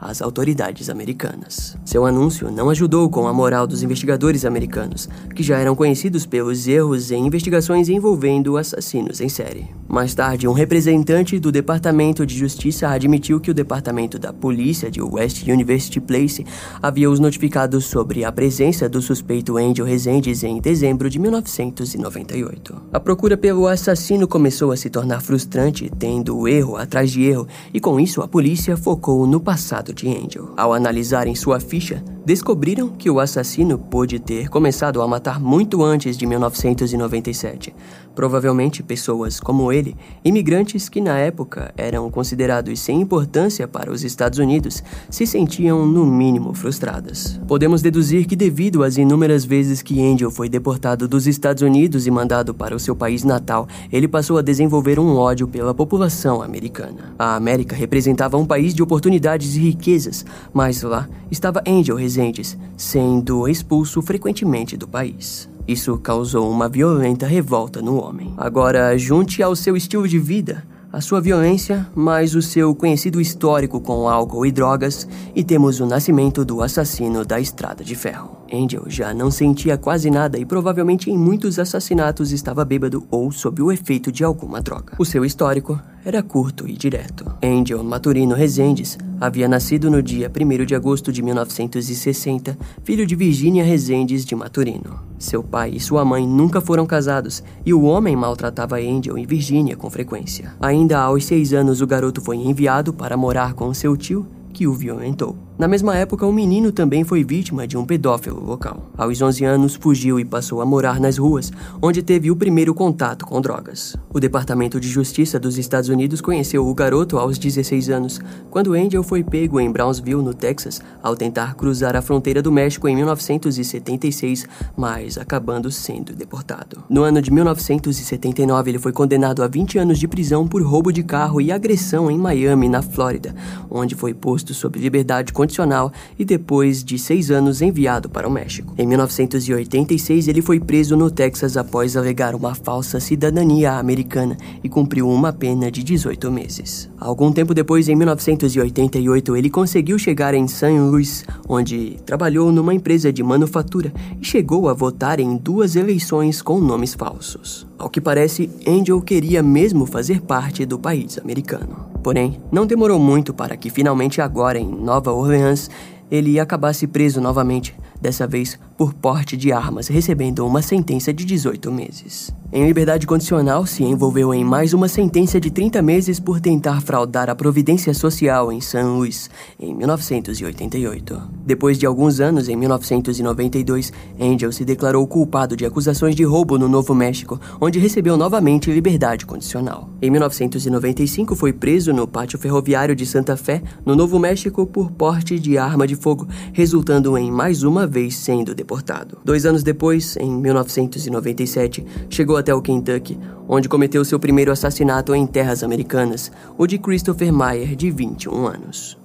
às 0.00 0.22
autoridades 0.22 0.88
americanas. 0.88 1.76
Seu 1.84 2.06
anúncio 2.06 2.50
não 2.50 2.70
ajudou 2.70 3.08
com 3.08 3.26
a 3.26 3.32
moral 3.32 3.66
dos 3.66 3.82
investigadores 3.82 4.44
americanos, 4.44 5.08
que 5.34 5.42
já 5.42 5.58
eram 5.58 5.74
conhecidos 5.74 6.26
pelos 6.26 6.66
erros 6.66 7.10
em 7.10 7.26
investigações 7.26 7.88
envolvendo 7.88 8.56
assassinos 8.56 9.20
em 9.20 9.28
série. 9.28 9.68
Mais 9.88 10.14
tarde, 10.14 10.46
um 10.46 10.52
representante 10.52 11.38
do 11.38 11.50
Departamento 11.50 12.24
de 12.24 12.38
Justiça 12.38 12.88
admitiu 12.88 13.40
que 13.40 13.50
o 13.50 13.54
Departamento 13.54 14.18
da 14.18 14.32
Polícia 14.32 14.88
de 14.88 15.02
West 15.02 15.42
University 15.48 16.00
Place 16.00 16.46
havia 16.80 17.10
os 17.10 17.18
notificado 17.18 17.80
sobre 17.80 18.24
a 18.24 18.30
presença 18.30 18.88
do 18.88 19.02
suspeito 19.02 19.56
Angel 19.56 19.84
Rezendes 19.84 20.44
em 20.44 20.60
dezembro 20.60 21.10
de 21.10 21.18
1998. 21.18 22.82
A 22.92 23.00
procura 23.00 23.36
pelo 23.36 23.66
assassino 23.66 24.28
começou 24.28 24.70
a 24.70 24.76
se 24.76 24.88
tornar 24.88 25.20
frustrante, 25.20 25.90
tendo 25.98 26.46
erro 26.46 26.76
atrás 26.76 27.10
de 27.10 27.24
erro, 27.24 27.48
e 27.74 27.80
com 27.80 27.98
isso 27.98 28.22
a 28.22 28.28
polícia 28.28 28.76
focou 28.76 29.26
no 29.26 29.39
passado 29.40 29.92
de 29.92 30.08
Angel. 30.08 30.52
Ao 30.56 30.72
analisarem 30.72 31.34
sua 31.34 31.58
ficha, 31.60 32.02
descobriram 32.24 32.88
que 32.88 33.10
o 33.10 33.20
assassino 33.20 33.78
pôde 33.78 34.18
ter 34.18 34.48
começado 34.48 35.00
a 35.00 35.08
matar 35.08 35.40
muito 35.40 35.82
antes 35.82 36.16
de 36.16 36.26
1997. 36.26 37.74
Provavelmente 38.14 38.82
pessoas 38.82 39.38
como 39.38 39.72
ele, 39.72 39.96
imigrantes 40.24 40.88
que 40.88 41.00
na 41.00 41.16
época 41.16 41.72
eram 41.76 42.10
considerados 42.10 42.78
sem 42.80 43.00
importância 43.00 43.66
para 43.68 43.90
os 43.90 44.04
Estados 44.04 44.38
Unidos, 44.38 44.82
se 45.08 45.26
sentiam 45.26 45.86
no 45.86 46.04
mínimo 46.04 46.52
frustradas. 46.52 47.40
Podemos 47.46 47.80
deduzir 47.82 48.26
que, 48.26 48.36
devido 48.36 48.82
às 48.82 48.98
inúmeras 48.98 49.44
vezes 49.44 49.80
que 49.80 50.02
Angel 50.02 50.30
foi 50.30 50.48
deportado 50.48 51.08
dos 51.08 51.26
Estados 51.26 51.62
Unidos 51.62 52.06
e 52.06 52.10
mandado 52.10 52.52
para 52.52 52.74
o 52.74 52.80
seu 52.80 52.96
país 52.96 53.24
natal, 53.24 53.66
ele 53.92 54.08
passou 54.08 54.38
a 54.38 54.42
desenvolver 54.42 54.98
um 54.98 55.16
ódio 55.16 55.46
pela 55.46 55.72
população 55.72 56.42
americana. 56.42 57.14
A 57.18 57.36
América 57.36 57.74
representava 57.76 58.36
um 58.36 58.44
país 58.44 58.74
de 58.74 58.82
oportunidades 58.82 59.54
e 59.54 59.60
riquezas, 59.60 60.26
mas 60.52 60.82
lá 60.82 61.08
estava 61.30 61.62
Angel 61.66 61.96
Resendez, 62.20 62.58
sendo 62.76 63.48
expulso 63.48 64.02
frequentemente 64.02 64.76
do 64.76 64.86
país. 64.86 65.48
Isso 65.66 65.96
causou 65.98 66.50
uma 66.50 66.68
violenta 66.68 67.26
revolta 67.26 67.80
no 67.80 67.96
homem. 67.96 68.34
Agora, 68.36 68.96
junte 68.98 69.42
ao 69.42 69.56
seu 69.56 69.76
estilo 69.76 70.06
de 70.06 70.18
vida 70.18 70.64
a 70.92 71.00
sua 71.00 71.20
violência, 71.20 71.86
mais 71.94 72.34
o 72.34 72.42
seu 72.42 72.74
conhecido 72.74 73.20
histórico 73.20 73.80
com 73.80 74.08
álcool 74.08 74.44
e 74.44 74.50
drogas, 74.50 75.06
e 75.34 75.44
temos 75.44 75.78
o 75.78 75.86
nascimento 75.86 76.44
do 76.44 76.62
assassino 76.62 77.24
da 77.24 77.38
Estrada 77.40 77.84
de 77.84 77.94
Ferro. 77.94 78.39
Angel 78.52 78.84
já 78.86 79.14
não 79.14 79.30
sentia 79.30 79.78
quase 79.78 80.10
nada 80.10 80.38
e 80.38 80.44
provavelmente 80.44 81.10
em 81.10 81.16
muitos 81.16 81.58
assassinatos 81.58 82.32
estava 82.32 82.64
bêbado 82.64 83.06
ou 83.10 83.30
sob 83.30 83.62
o 83.62 83.72
efeito 83.72 84.10
de 84.10 84.24
alguma 84.24 84.60
droga. 84.60 84.94
O 84.98 85.04
seu 85.04 85.24
histórico 85.24 85.80
era 86.04 86.22
curto 86.22 86.68
e 86.68 86.72
direto. 86.72 87.30
Angel 87.42 87.82
Maturino 87.84 88.34
Rezendes 88.34 88.98
havia 89.20 89.46
nascido 89.46 89.90
no 89.90 90.02
dia 90.02 90.30
1 90.30 90.64
de 90.64 90.74
agosto 90.74 91.12
de 91.12 91.22
1960, 91.22 92.56
filho 92.82 93.06
de 93.06 93.14
Virginia 93.14 93.62
Rezendes 93.62 94.24
de 94.24 94.34
Maturino. 94.34 95.00
Seu 95.18 95.42
pai 95.42 95.72
e 95.74 95.80
sua 95.80 96.04
mãe 96.04 96.26
nunca 96.26 96.60
foram 96.60 96.86
casados 96.86 97.42
e 97.64 97.74
o 97.74 97.82
homem 97.82 98.16
maltratava 98.16 98.76
Angel 98.76 99.18
e 99.18 99.26
Virginia 99.26 99.76
com 99.76 99.90
frequência. 99.90 100.54
Ainda 100.60 100.98
aos 100.98 101.24
seis 101.24 101.52
anos, 101.52 101.80
o 101.80 101.86
garoto 101.86 102.20
foi 102.20 102.36
enviado 102.36 102.92
para 102.92 103.16
morar 103.16 103.52
com 103.52 103.72
seu 103.74 103.96
tio, 103.96 104.26
que 104.52 104.66
o 104.66 104.72
violentou. 104.72 105.36
Na 105.60 105.68
mesma 105.68 105.94
época, 105.94 106.24
um 106.24 106.32
menino 106.32 106.72
também 106.72 107.04
foi 107.04 107.22
vítima 107.22 107.66
de 107.66 107.76
um 107.76 107.84
pedófilo 107.84 108.42
local. 108.42 108.90
Aos 108.96 109.20
11 109.20 109.44
anos, 109.44 109.74
fugiu 109.74 110.18
e 110.18 110.24
passou 110.24 110.62
a 110.62 110.64
morar 110.64 110.98
nas 110.98 111.18
ruas, 111.18 111.52
onde 111.82 112.02
teve 112.02 112.30
o 112.30 112.36
primeiro 112.36 112.72
contato 112.72 113.26
com 113.26 113.42
drogas. 113.42 113.94
O 114.08 114.18
Departamento 114.18 114.80
de 114.80 114.88
Justiça 114.88 115.38
dos 115.38 115.58
Estados 115.58 115.90
Unidos 115.90 116.22
conheceu 116.22 116.66
o 116.66 116.74
garoto 116.74 117.18
aos 117.18 117.36
16 117.36 117.90
anos, 117.90 118.18
quando 118.48 118.72
Angel 118.72 119.02
foi 119.02 119.22
pego 119.22 119.60
em 119.60 119.70
Brownsville, 119.70 120.22
no 120.22 120.32
Texas, 120.32 120.80
ao 121.02 121.14
tentar 121.14 121.54
cruzar 121.54 121.94
a 121.94 122.00
fronteira 122.00 122.40
do 122.40 122.50
México 122.50 122.88
em 122.88 122.96
1976, 122.96 124.46
mas 124.74 125.18
acabando 125.18 125.70
sendo 125.70 126.14
deportado. 126.14 126.82
No 126.88 127.02
ano 127.02 127.20
de 127.20 127.30
1979, 127.30 128.70
ele 128.70 128.78
foi 128.78 128.92
condenado 128.92 129.42
a 129.42 129.46
20 129.46 129.78
anos 129.78 129.98
de 129.98 130.08
prisão 130.08 130.48
por 130.48 130.62
roubo 130.62 130.90
de 130.90 131.02
carro 131.02 131.38
e 131.38 131.52
agressão 131.52 132.10
em 132.10 132.16
Miami, 132.16 132.66
na 132.66 132.80
Flórida, 132.80 133.34
onde 133.70 133.94
foi 133.94 134.14
posto 134.14 134.54
sob 134.54 134.78
liberdade 134.78 135.34
condicional 135.34 135.49
condicional 135.50 135.92
e 136.18 136.24
depois 136.24 136.84
de 136.84 136.98
seis 136.98 137.30
anos 137.30 137.60
enviado 137.60 138.08
para 138.08 138.28
o 138.28 138.30
México. 138.30 138.72
Em 138.78 138.86
1986, 138.86 140.28
ele 140.28 140.40
foi 140.40 140.60
preso 140.60 140.96
no 140.96 141.10
Texas 141.10 141.56
após 141.56 141.96
alegar 141.96 142.34
uma 142.34 142.54
falsa 142.54 143.00
cidadania 143.00 143.72
americana 143.72 144.36
e 144.62 144.68
cumpriu 144.68 145.08
uma 145.08 145.32
pena 145.32 145.70
de 145.70 145.82
18 145.82 146.30
meses. 146.30 146.88
Algum 146.98 147.32
tempo 147.32 147.52
depois, 147.52 147.88
em 147.88 147.96
1988, 147.96 149.36
ele 149.36 149.50
conseguiu 149.50 149.98
chegar 149.98 150.34
em 150.34 150.46
St. 150.46 150.78
Louis, 150.78 151.24
onde 151.48 151.96
trabalhou 152.06 152.52
numa 152.52 152.72
empresa 152.72 153.12
de 153.12 153.22
manufatura 153.22 153.92
e 154.20 154.24
chegou 154.24 154.68
a 154.68 154.74
votar 154.74 155.18
em 155.18 155.36
duas 155.36 155.74
eleições 155.74 156.40
com 156.40 156.60
nomes 156.60 156.94
falsos. 156.94 157.66
Ao 157.78 157.90
que 157.90 158.00
parece, 158.00 158.50
Angel 158.66 159.00
queria 159.00 159.42
mesmo 159.42 159.86
fazer 159.86 160.20
parte 160.20 160.64
do 160.64 160.78
país 160.78 161.18
americano. 161.18 161.89
Porém, 162.02 162.40
não 162.50 162.66
demorou 162.66 162.98
muito 162.98 163.34
para 163.34 163.56
que 163.56 163.70
finalmente 163.70 164.20
agora 164.20 164.58
em 164.58 164.66
Nova 164.66 165.12
Orleans 165.12 165.70
ele 166.10 166.40
acabasse 166.40 166.86
preso 166.86 167.20
novamente, 167.20 167.74
dessa 168.00 168.26
vez 168.26 168.58
por 168.76 168.94
porte 168.94 169.36
de 169.36 169.52
armas, 169.52 169.88
recebendo 169.88 170.46
uma 170.46 170.62
sentença 170.62 171.12
de 171.12 171.24
18 171.24 171.70
meses. 171.70 172.32
Em 172.52 172.66
liberdade 172.66 173.06
condicional, 173.06 173.64
se 173.64 173.84
envolveu 173.84 174.34
em 174.34 174.42
mais 174.42 174.72
uma 174.72 174.88
sentença 174.88 175.38
de 175.38 175.50
30 175.50 175.80
meses 175.82 176.18
por 176.18 176.40
tentar 176.40 176.80
fraudar 176.80 177.30
a 177.30 177.34
Providência 177.34 177.94
Social 177.94 178.50
em 178.50 178.60
St. 178.60 178.82
Louis, 178.82 179.30
em 179.58 179.72
1988. 179.72 181.22
Depois 181.46 181.78
de 181.78 181.86
alguns 181.86 182.18
anos, 182.18 182.48
em 182.48 182.56
1992, 182.56 183.92
Angel 184.18 184.50
se 184.50 184.64
declarou 184.64 185.06
culpado 185.06 185.56
de 185.56 185.64
acusações 185.64 186.16
de 186.16 186.24
roubo 186.24 186.58
no 186.58 186.68
Novo 186.68 186.94
México, 186.94 187.38
onde 187.60 187.78
recebeu 187.78 188.16
novamente 188.16 188.72
liberdade 188.72 189.26
condicional. 189.26 189.90
Em 190.02 190.10
1995, 190.10 191.36
foi 191.36 191.52
preso 191.52 191.92
no 191.92 192.08
pátio 192.08 192.38
ferroviário 192.38 192.96
de 192.96 193.06
Santa 193.06 193.36
Fé, 193.36 193.62
no 193.84 193.94
Novo 193.94 194.18
México, 194.18 194.66
por 194.66 194.90
porte 194.90 195.38
de 195.38 195.56
arma 195.56 195.86
de 195.86 195.94
fogo, 195.94 196.26
resultando 196.52 197.16
em 197.16 197.30
mais 197.30 197.62
uma 197.62 197.86
vez 197.90 198.16
sendo 198.16 198.54
deportado. 198.54 199.18
Dois 199.24 199.44
anos 199.44 199.62
depois, 199.62 200.16
em 200.16 200.30
1997, 200.30 201.84
chegou 202.08 202.36
até 202.36 202.54
o 202.54 202.62
Kentucky, 202.62 203.18
onde 203.48 203.68
cometeu 203.68 204.04
seu 204.04 204.20
primeiro 204.20 204.52
assassinato 204.52 205.14
em 205.14 205.26
terras 205.26 205.62
americanas, 205.62 206.30
o 206.56 206.66
de 206.66 206.78
Christopher 206.78 207.32
Meyer, 207.32 207.74
de 207.74 207.90
21 207.90 208.46
anos. 208.46 208.99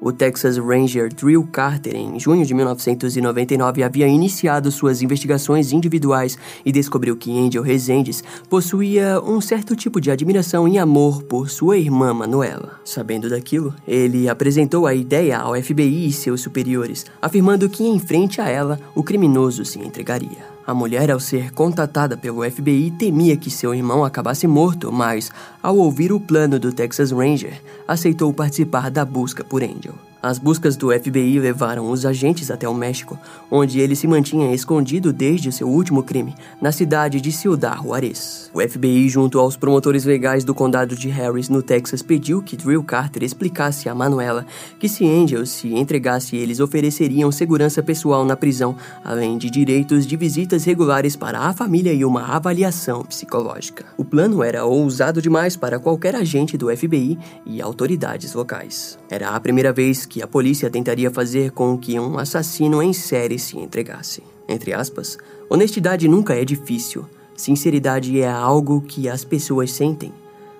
O 0.00 0.12
Texas 0.12 0.58
Ranger 0.58 1.12
Drill 1.12 1.46
Carter, 1.50 1.96
em 1.96 2.20
junho 2.20 2.44
de 2.44 2.52
1999, 2.52 3.82
havia 3.82 4.06
iniciado 4.06 4.70
suas 4.70 5.00
investigações 5.00 5.72
individuais 5.72 6.36
e 6.64 6.70
descobriu 6.70 7.16
que 7.16 7.36
Angel 7.36 7.62
Rezendes 7.62 8.22
possuía 8.48 9.20
um 9.22 9.40
certo 9.40 9.74
tipo 9.74 9.98
de 10.00 10.10
admiração 10.10 10.68
e 10.68 10.78
amor 10.78 11.22
por 11.22 11.48
sua 11.48 11.78
irmã 11.78 12.12
Manuela. 12.12 12.78
Sabendo 12.84 13.30
daquilo, 13.30 13.74
ele 13.88 14.28
apresentou 14.28 14.86
a 14.86 14.94
ideia 14.94 15.38
ao 15.38 15.54
FBI 15.60 16.08
e 16.08 16.12
seus 16.12 16.42
superiores, 16.42 17.06
afirmando 17.20 17.68
que 17.68 17.84
em 17.84 17.98
frente 17.98 18.40
a 18.40 18.48
ela 18.48 18.78
o 18.94 19.02
criminoso 19.02 19.64
se 19.64 19.78
entregaria. 19.78 20.55
A 20.66 20.74
mulher, 20.74 21.12
ao 21.12 21.20
ser 21.20 21.52
contatada 21.52 22.16
pelo 22.16 22.42
FBI, 22.42 22.90
temia 22.90 23.36
que 23.36 23.50
seu 23.50 23.72
irmão 23.72 24.04
acabasse 24.04 24.48
morto, 24.48 24.90
mas, 24.90 25.30
ao 25.62 25.76
ouvir 25.76 26.12
o 26.12 26.18
plano 26.18 26.58
do 26.58 26.72
Texas 26.72 27.12
Ranger, 27.12 27.62
aceitou 27.86 28.32
participar 28.32 28.90
da 28.90 29.04
busca 29.04 29.44
por 29.44 29.62
Angel. 29.62 29.94
As 30.22 30.38
buscas 30.38 30.76
do 30.76 30.90
FBI 30.90 31.38
levaram 31.38 31.90
os 31.90 32.06
agentes 32.06 32.50
até 32.50 32.68
o 32.68 32.74
México, 32.74 33.18
onde 33.50 33.78
ele 33.78 33.94
se 33.94 34.08
mantinha 34.08 34.54
escondido 34.54 35.12
desde 35.12 35.52
seu 35.52 35.68
último 35.68 36.02
crime, 36.02 36.34
na 36.60 36.72
cidade 36.72 37.20
de 37.20 37.30
Ciudad 37.30 37.80
Juarez. 37.82 38.50
O 38.54 38.60
FBI, 38.60 39.08
junto 39.08 39.38
aos 39.38 39.56
promotores 39.56 40.04
legais 40.04 40.42
do 40.42 40.54
condado 40.54 40.96
de 40.96 41.08
Harris, 41.08 41.48
no 41.48 41.62
Texas, 41.62 42.02
pediu 42.02 42.42
que 42.42 42.56
Drill 42.56 42.82
Carter 42.82 43.22
explicasse 43.22 43.88
a 43.88 43.94
Manuela 43.94 44.46
que 44.78 44.88
se 44.88 45.06
Angel 45.06 45.44
se 45.44 45.74
entregasse, 45.74 46.36
eles 46.36 46.60
ofereceriam 46.60 47.30
segurança 47.30 47.82
pessoal 47.82 48.24
na 48.24 48.36
prisão, 48.36 48.74
além 49.04 49.36
de 49.36 49.50
direitos 49.50 50.06
de 50.06 50.16
visitas 50.16 50.64
regulares 50.64 51.14
para 51.14 51.40
a 51.40 51.52
família 51.52 51.92
e 51.92 52.04
uma 52.04 52.34
avaliação 52.34 53.04
psicológica. 53.04 53.84
O 53.96 54.04
plano 54.04 54.42
era 54.42 54.64
ousado 54.64 55.20
demais 55.20 55.56
para 55.56 55.78
qualquer 55.78 56.14
agente 56.14 56.56
do 56.56 56.74
FBI 56.74 57.18
e 57.44 57.60
autoridades 57.60 58.32
locais. 58.32 58.98
Era 59.10 59.30
a 59.30 59.40
primeira 59.40 59.72
vez 59.72 60.05
que 60.06 60.22
a 60.22 60.26
polícia 60.26 60.70
tentaria 60.70 61.10
fazer 61.10 61.50
com 61.50 61.76
que 61.76 61.98
um 61.98 62.18
assassino 62.18 62.82
em 62.82 62.92
série 62.92 63.38
se 63.38 63.58
entregasse. 63.58 64.22
Entre 64.48 64.72
aspas, 64.72 65.18
honestidade 65.50 66.08
nunca 66.08 66.34
é 66.34 66.44
difícil. 66.44 67.04
Sinceridade 67.36 68.20
é 68.20 68.30
algo 68.30 68.80
que 68.80 69.08
as 69.08 69.24
pessoas 69.24 69.72
sentem. 69.72 70.12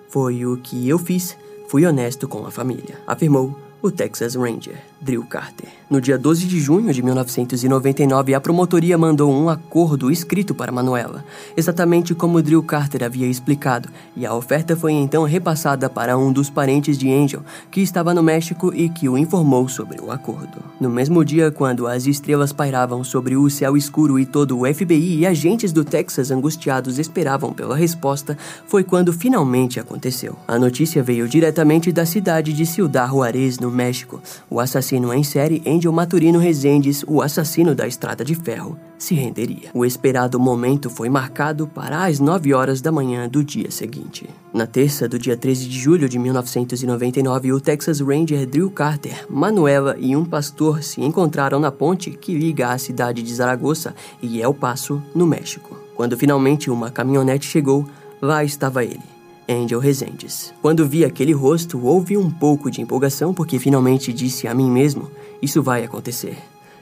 Foi 0.09 0.45
o 0.45 0.57
que 0.57 0.89
eu 0.89 0.99
fiz, 0.99 1.37
fui 1.69 1.87
honesto 1.87 2.29
com 2.29 2.47
a 2.47 2.51
família, 2.51 3.01
afirmou 3.07 3.57
o 3.81 3.91
Texas 3.91 4.35
Ranger, 4.35 4.83
Drew 5.01 5.25
Carter. 5.25 5.69
No 5.89 6.01
dia 6.01 6.19
12 6.19 6.47
de 6.47 6.59
junho 6.59 6.93
de 6.93 7.01
1999, 7.01 8.35
a 8.35 8.41
promotoria 8.41 8.99
mandou 8.99 9.33
um 9.33 9.49
acordo 9.49 10.11
escrito 10.11 10.53
para 10.53 10.73
Manuela, 10.73 11.25
exatamente 11.57 12.13
como 12.13 12.43
Drew 12.43 12.61
Carter 12.61 13.05
havia 13.05 13.29
explicado, 13.29 13.89
e 14.17 14.27
a 14.27 14.35
oferta 14.35 14.75
foi 14.75 14.95
então 14.95 15.23
repassada 15.23 15.89
para 15.89 16.19
um 16.19 16.33
dos 16.33 16.51
parentes 16.51 16.99
de 16.99 17.13
Angel, 17.13 17.45
que 17.71 17.81
estava 17.81 18.13
no 18.13 18.21
México 18.21 18.75
e 18.75 18.89
que 18.89 19.09
o 19.09 19.17
informou 19.17 19.69
sobre 19.69 20.01
o 20.01 20.11
acordo. 20.11 20.59
No 20.81 20.91
mesmo 20.91 21.25
dia, 21.25 21.53
quando 21.53 21.87
as 21.87 22.07
estrelas 22.07 22.53
pairavam 22.53 23.05
sobre 23.05 23.37
o 23.37 23.49
céu 23.49 23.77
escuro 23.77 24.19
e 24.19 24.27
todo 24.27 24.59
o 24.59 24.75
FBI 24.75 25.21
e 25.21 25.27
agentes 25.27 25.71
do 25.71 25.85
Texas 25.85 26.33
angustiados 26.33 26.99
esperavam 26.99 27.53
pela 27.53 27.77
resposta, 27.77 28.37
foi 28.67 28.83
quando 28.83 29.13
finalmente 29.13 29.79
aconteceu. 29.79 30.37
A 30.49 30.59
notícia 30.59 31.01
veio 31.01 31.29
diretamente 31.29 31.93
da 31.93 32.05
cidade 32.05 32.53
de 32.53 32.67
Ciudad 32.67 33.09
Juarez, 33.09 33.61
no 33.61 33.71
México. 33.71 34.21
O 34.51 34.59
assassino 34.59 34.96
em 34.97 35.23
série 35.23 35.63
Angel 35.67 35.93
Maturino 35.93 36.39
Rezendes, 36.39 37.05
o 37.07 37.21
assassino 37.21 37.75
da 37.75 37.87
Estrada 37.87 38.25
de 38.25 38.35
Ferro, 38.35 38.79
se 38.99 39.15
renderia. 39.15 39.71
O 39.75 39.85
esperado 39.85 40.41
momento 40.41 40.89
foi 40.89 41.09
marcado 41.09 41.67
para 41.67 42.05
as 42.05 42.19
9 42.19 42.55
horas 42.55 42.81
da 42.81 42.91
manhã 42.91 43.29
do 43.29 43.45
dia 43.45 43.71
seguinte. 43.71 44.29
Na 44.55 44.67
terça 44.67 45.09
do 45.09 45.19
dia 45.19 45.37
13 45.37 45.69
de 45.69 45.79
julho 45.79 46.09
de 46.09 46.19
1999, 46.19 47.53
o 47.53 47.61
Texas 47.61 48.01
Ranger 48.01 48.47
Drew 48.47 48.71
Carter, 48.71 49.27
Manuela 49.29 49.97
e 49.99 50.17
um 50.17 50.25
pastor 50.25 50.83
se 50.83 51.03
encontraram 51.03 51.59
na 51.59 51.71
ponte 51.71 52.11
que 52.11 52.33
liga 52.33 52.71
a 52.71 52.79
cidade 52.79 53.23
de 53.23 53.35
Zaragoza 53.35 53.95
e 54.23 54.41
El 54.41 54.55
Paso, 54.55 55.03
no 55.15 55.27
México. 55.27 55.77
Quando 55.95 56.17
finalmente 56.17 56.71
uma 56.71 56.91
caminhonete 56.91 57.47
chegou, 57.47 57.87
lá 58.21 58.45
estava 58.45 58.85
ele 58.85 59.16
Angel 59.49 59.79
Rezendes. 59.79 60.53
Quando 60.61 60.87
vi 60.87 61.05
aquele 61.05 61.33
rosto, 61.33 61.85
houve 61.85 62.17
um 62.17 62.31
pouco 62.31 62.71
de 62.71 62.81
empolgação 62.81 63.33
porque 63.33 63.59
finalmente 63.59 64.13
disse 64.13 64.49
a 64.49 64.55
mim 64.55 64.71
mesmo: 64.71 65.11
Isso 65.41 65.63
vai 65.63 65.85
acontecer. 65.85 66.37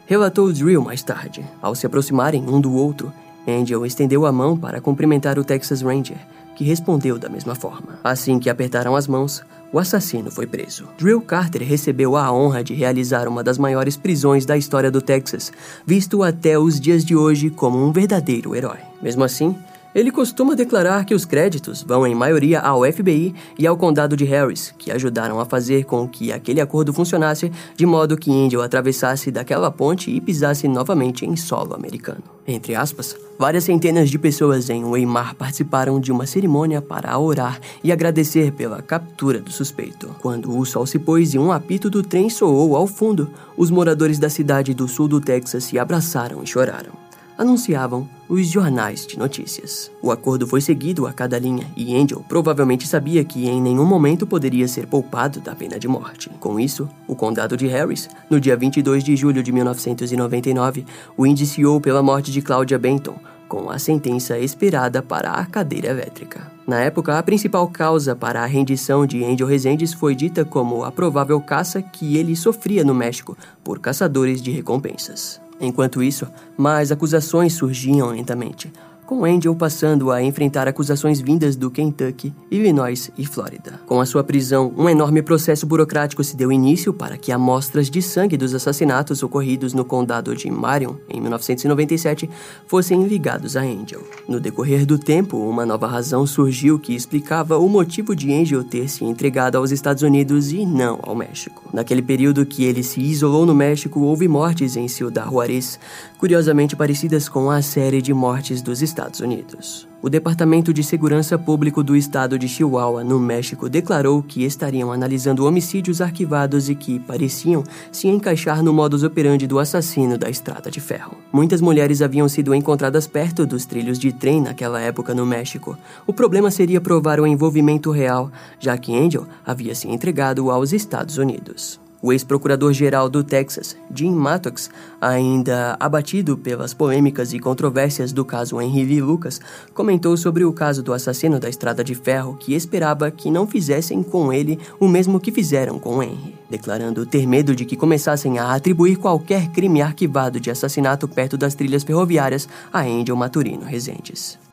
Relatou 0.06 0.52
Drill 0.52 0.82
mais 0.82 1.02
tarde. 1.02 1.44
Ao 1.62 1.74
se 1.74 1.86
aproximarem 1.86 2.44
um 2.48 2.60
do 2.60 2.74
outro, 2.74 3.12
Angel 3.46 3.84
estendeu 3.84 4.26
a 4.26 4.32
mão 4.32 4.56
para 4.56 4.80
cumprimentar 4.80 5.38
o 5.38 5.44
Texas 5.44 5.82
Ranger, 5.82 6.18
que 6.56 6.64
respondeu 6.64 7.18
da 7.18 7.28
mesma 7.28 7.54
forma. 7.54 7.98
Assim 8.02 8.38
que 8.38 8.48
apertaram 8.48 8.96
as 8.96 9.06
mãos, 9.06 9.42
o 9.72 9.78
assassino 9.78 10.30
foi 10.30 10.46
preso. 10.46 10.88
Drill 10.96 11.20
Carter 11.20 11.62
recebeu 11.62 12.16
a 12.16 12.32
honra 12.32 12.62
de 12.62 12.74
realizar 12.74 13.26
uma 13.26 13.42
das 13.42 13.58
maiores 13.58 13.96
prisões 13.96 14.46
da 14.46 14.56
história 14.56 14.90
do 14.90 15.02
Texas, 15.02 15.52
visto 15.84 16.22
até 16.22 16.58
os 16.58 16.80
dias 16.80 17.04
de 17.04 17.16
hoje 17.16 17.50
como 17.50 17.84
um 17.84 17.90
verdadeiro 17.90 18.54
herói. 18.54 18.78
Mesmo 19.02 19.24
assim, 19.24 19.56
ele 19.94 20.10
costuma 20.10 20.54
declarar 20.54 21.04
que 21.04 21.14
os 21.14 21.24
créditos 21.24 21.82
vão 21.82 22.06
em 22.06 22.14
maioria 22.14 22.60
ao 22.60 22.82
FBI 22.84 23.34
e 23.58 23.66
ao 23.66 23.76
condado 23.76 24.16
de 24.16 24.24
Harris, 24.24 24.74
que 24.76 24.90
ajudaram 24.90 25.38
a 25.38 25.44
fazer 25.44 25.84
com 25.84 26.08
que 26.08 26.32
aquele 26.32 26.60
acordo 26.60 26.92
funcionasse 26.92 27.52
de 27.76 27.86
modo 27.86 28.16
que 28.16 28.30
Angel 28.30 28.62
atravessasse 28.62 29.30
daquela 29.30 29.70
ponte 29.70 30.10
e 30.10 30.20
pisasse 30.20 30.66
novamente 30.66 31.24
em 31.24 31.36
solo 31.36 31.74
americano. 31.74 32.22
Entre 32.46 32.74
aspas, 32.74 33.16
várias 33.38 33.64
centenas 33.64 34.10
de 34.10 34.18
pessoas 34.18 34.68
em 34.68 34.84
Weimar 34.84 35.34
participaram 35.34 35.98
de 35.98 36.12
uma 36.12 36.26
cerimônia 36.26 36.82
para 36.82 37.18
orar 37.18 37.58
e 37.82 37.90
agradecer 37.90 38.52
pela 38.52 38.82
captura 38.82 39.40
do 39.40 39.50
suspeito. 39.50 40.14
Quando 40.20 40.56
o 40.56 40.64
sol 40.66 40.84
se 40.84 40.98
pôs 40.98 41.32
e 41.32 41.38
um 41.38 41.52
apito 41.52 41.88
do 41.88 42.02
trem 42.02 42.28
soou 42.28 42.76
ao 42.76 42.86
fundo, 42.86 43.30
os 43.56 43.70
moradores 43.70 44.18
da 44.18 44.28
cidade 44.28 44.74
do 44.74 44.86
sul 44.86 45.08
do 45.08 45.20
Texas 45.20 45.64
se 45.64 45.78
abraçaram 45.78 46.42
e 46.42 46.46
choraram 46.46 47.03
anunciavam 47.36 48.08
os 48.28 48.46
jornais 48.46 49.06
de 49.06 49.18
notícias. 49.18 49.90
O 50.02 50.10
acordo 50.10 50.46
foi 50.46 50.60
seguido 50.60 51.06
a 51.06 51.12
cada 51.12 51.38
linha 51.38 51.66
e 51.76 51.94
Angel 51.96 52.24
provavelmente 52.28 52.86
sabia 52.86 53.24
que 53.24 53.48
em 53.48 53.60
nenhum 53.60 53.84
momento 53.84 54.26
poderia 54.26 54.66
ser 54.66 54.86
poupado 54.86 55.40
da 55.40 55.54
pena 55.54 55.78
de 55.78 55.88
morte. 55.88 56.30
Com 56.40 56.58
isso, 56.58 56.88
o 57.06 57.14
condado 57.14 57.56
de 57.56 57.66
Harris, 57.66 58.08
no 58.30 58.40
dia 58.40 58.56
22 58.56 59.04
de 59.04 59.16
julho 59.16 59.42
de 59.42 59.52
1999, 59.52 60.86
o 61.16 61.26
indiciou 61.26 61.80
pela 61.80 62.02
morte 62.02 62.30
de 62.30 62.40
Claudia 62.40 62.78
Benton, 62.78 63.16
com 63.48 63.70
a 63.70 63.78
sentença 63.78 64.38
esperada 64.38 65.02
para 65.02 65.30
a 65.30 65.44
cadeira 65.46 65.88
elétrica. 65.88 66.52
Na 66.66 66.80
época, 66.80 67.18
a 67.18 67.22
principal 67.22 67.68
causa 67.68 68.16
para 68.16 68.42
a 68.42 68.46
rendição 68.46 69.06
de 69.06 69.22
Angel 69.22 69.46
Rezendes 69.46 69.92
foi 69.92 70.14
dita 70.14 70.46
como 70.46 70.82
a 70.82 70.90
provável 70.90 71.38
caça 71.40 71.82
que 71.82 72.16
ele 72.16 72.34
sofria 72.34 72.82
no 72.82 72.94
México 72.94 73.36
por 73.62 73.78
caçadores 73.78 74.40
de 74.40 74.50
recompensas. 74.50 75.43
Enquanto 75.64 76.02
isso, 76.02 76.26
mais 76.56 76.92
acusações 76.92 77.54
surgiam 77.54 78.08
lentamente, 78.10 78.70
com 79.06 79.24
Angel 79.24 79.54
passando 79.54 80.10
a 80.10 80.22
enfrentar 80.22 80.66
acusações 80.66 81.20
vindas 81.20 81.56
do 81.56 81.70
Kentucky, 81.70 82.34
Illinois 82.50 83.10
e 83.18 83.26
Flórida. 83.26 83.80
Com 83.86 84.00
a 84.00 84.06
sua 84.06 84.24
prisão, 84.24 84.72
um 84.76 84.88
enorme 84.88 85.22
processo 85.22 85.66
burocrático 85.66 86.24
se 86.24 86.36
deu 86.36 86.50
início 86.50 86.92
para 86.92 87.18
que 87.18 87.30
amostras 87.30 87.90
de 87.90 88.00
sangue 88.00 88.36
dos 88.36 88.54
assassinatos 88.54 89.22
ocorridos 89.22 89.74
no 89.74 89.84
condado 89.84 90.34
de 90.34 90.50
Marion, 90.50 90.94
em 91.08 91.20
1997, 91.20 92.28
fossem 92.66 93.04
ligados 93.06 93.56
a 93.56 93.60
Angel. 93.60 94.02
No 94.26 94.40
decorrer 94.40 94.86
do 94.86 94.98
tempo, 94.98 95.36
uma 95.36 95.66
nova 95.66 95.86
razão 95.86 96.26
surgiu 96.26 96.78
que 96.78 96.94
explicava 96.94 97.58
o 97.58 97.68
motivo 97.68 98.16
de 98.16 98.32
Angel 98.32 98.64
ter 98.64 98.88
se 98.88 99.04
entregado 99.04 99.58
aos 99.58 99.70
Estados 99.70 100.02
Unidos 100.02 100.50
e 100.50 100.64
não 100.64 100.98
ao 101.02 101.14
México. 101.14 101.62
Naquele 101.72 102.02
período 102.02 102.46
que 102.46 102.64
ele 102.64 102.82
se 102.82 103.00
isolou 103.00 103.44
no 103.44 103.54
México, 103.54 104.00
houve 104.00 104.26
mortes 104.28 104.76
em 104.76 104.88
Ciudad 104.88 105.28
Juarez, 105.28 105.78
curiosamente 106.18 106.74
parecidas 106.74 107.28
com 107.28 107.50
a 107.50 107.60
série 107.60 108.00
de 108.00 108.14
mortes 108.14 108.62
dos 108.62 108.80
Estados 108.80 108.93
Unidos. 109.20 109.88
O 110.00 110.10
Departamento 110.10 110.72
de 110.72 110.84
Segurança 110.84 111.38
Público 111.38 111.82
do 111.82 111.96
estado 111.96 112.38
de 112.38 112.46
Chihuahua, 112.46 113.02
no 113.02 113.18
México, 113.18 113.70
declarou 113.70 114.22
que 114.22 114.44
estariam 114.44 114.92
analisando 114.92 115.46
homicídios 115.46 116.00
arquivados 116.00 116.68
e 116.68 116.74
que 116.74 117.00
pareciam 117.00 117.64
se 117.90 118.08
encaixar 118.08 118.62
no 118.62 118.72
modus 118.72 119.02
operandi 119.02 119.46
do 119.46 119.58
assassino 119.58 120.18
da 120.18 120.28
Estrada 120.28 120.70
de 120.70 120.80
Ferro. 120.80 121.16
Muitas 121.32 121.60
mulheres 121.60 122.02
haviam 122.02 122.28
sido 122.28 122.54
encontradas 122.54 123.06
perto 123.06 123.46
dos 123.46 123.64
trilhos 123.64 123.98
de 123.98 124.12
trem 124.12 124.42
naquela 124.42 124.80
época 124.80 125.14
no 125.14 125.24
México. 125.24 125.76
O 126.06 126.12
problema 126.12 126.50
seria 126.50 126.80
provar 126.80 127.18
o 127.18 127.26
envolvimento 127.26 127.90
real, 127.90 128.30
já 128.60 128.76
que 128.76 128.94
Angel 128.96 129.26
havia 129.44 129.74
se 129.74 129.88
entregado 129.88 130.50
aos 130.50 130.72
Estados 130.72 131.16
Unidos. 131.16 131.83
O 132.04 132.12
ex-procurador-geral 132.12 133.08
do 133.08 133.24
Texas, 133.24 133.74
Jim 133.90 134.10
Mattox, 134.10 134.68
ainda 135.00 135.74
abatido 135.80 136.36
pelas 136.36 136.74
polêmicas 136.74 137.32
e 137.32 137.38
controvérsias 137.38 138.12
do 138.12 138.26
caso 138.26 138.60
Henry 138.60 138.84
Lee 138.84 139.00
Lucas, 139.00 139.40
comentou 139.72 140.14
sobre 140.14 140.44
o 140.44 140.52
caso 140.52 140.82
do 140.82 140.92
assassino 140.92 141.40
da 141.40 141.48
Estrada 141.48 141.82
de 141.82 141.94
Ferro 141.94 142.36
que 142.36 142.52
esperava 142.52 143.10
que 143.10 143.30
não 143.30 143.46
fizessem 143.46 144.02
com 144.02 144.30
ele 144.30 144.58
o 144.78 144.86
mesmo 144.86 145.18
que 145.18 145.32
fizeram 145.32 145.78
com 145.78 146.02
Henry, 146.02 146.34
declarando 146.50 147.06
ter 147.06 147.26
medo 147.26 147.56
de 147.56 147.64
que 147.64 147.74
começassem 147.74 148.38
a 148.38 148.52
atribuir 148.52 148.96
qualquer 148.96 149.48
crime 149.48 149.80
arquivado 149.80 150.38
de 150.38 150.50
assassinato 150.50 151.08
perto 151.08 151.38
das 151.38 151.54
trilhas 151.54 151.84
ferroviárias 151.84 152.46
a 152.70 152.82
Angel 152.82 153.16
Maturino 153.16 153.64
Rezendes. 153.64 154.43